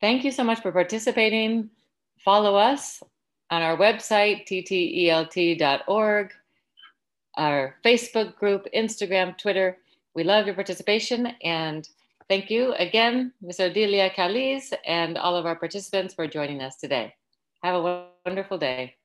Thank 0.00 0.24
you 0.24 0.30
so 0.30 0.44
much 0.44 0.60
for 0.60 0.72
participating. 0.72 1.70
Follow 2.24 2.56
us 2.56 3.02
on 3.50 3.62
our 3.62 3.76
website, 3.76 4.46
ttelt.org, 4.46 6.32
our 7.36 7.76
Facebook 7.84 8.36
group, 8.36 8.66
Instagram, 8.74 9.36
Twitter. 9.38 9.78
We 10.14 10.24
love 10.24 10.46
your 10.46 10.54
participation 10.54 11.26
and 11.42 11.88
Thank 12.28 12.50
you 12.50 12.74
again, 12.74 13.32
Ms. 13.40 13.58
Odelia 13.58 14.12
Caliz, 14.12 14.74
and 14.86 15.16
all 15.16 15.34
of 15.34 15.46
our 15.46 15.56
participants 15.56 16.12
for 16.12 16.26
joining 16.26 16.60
us 16.60 16.76
today. 16.76 17.14
Have 17.62 17.76
a 17.76 18.10
wonderful 18.26 18.58
day. 18.58 18.96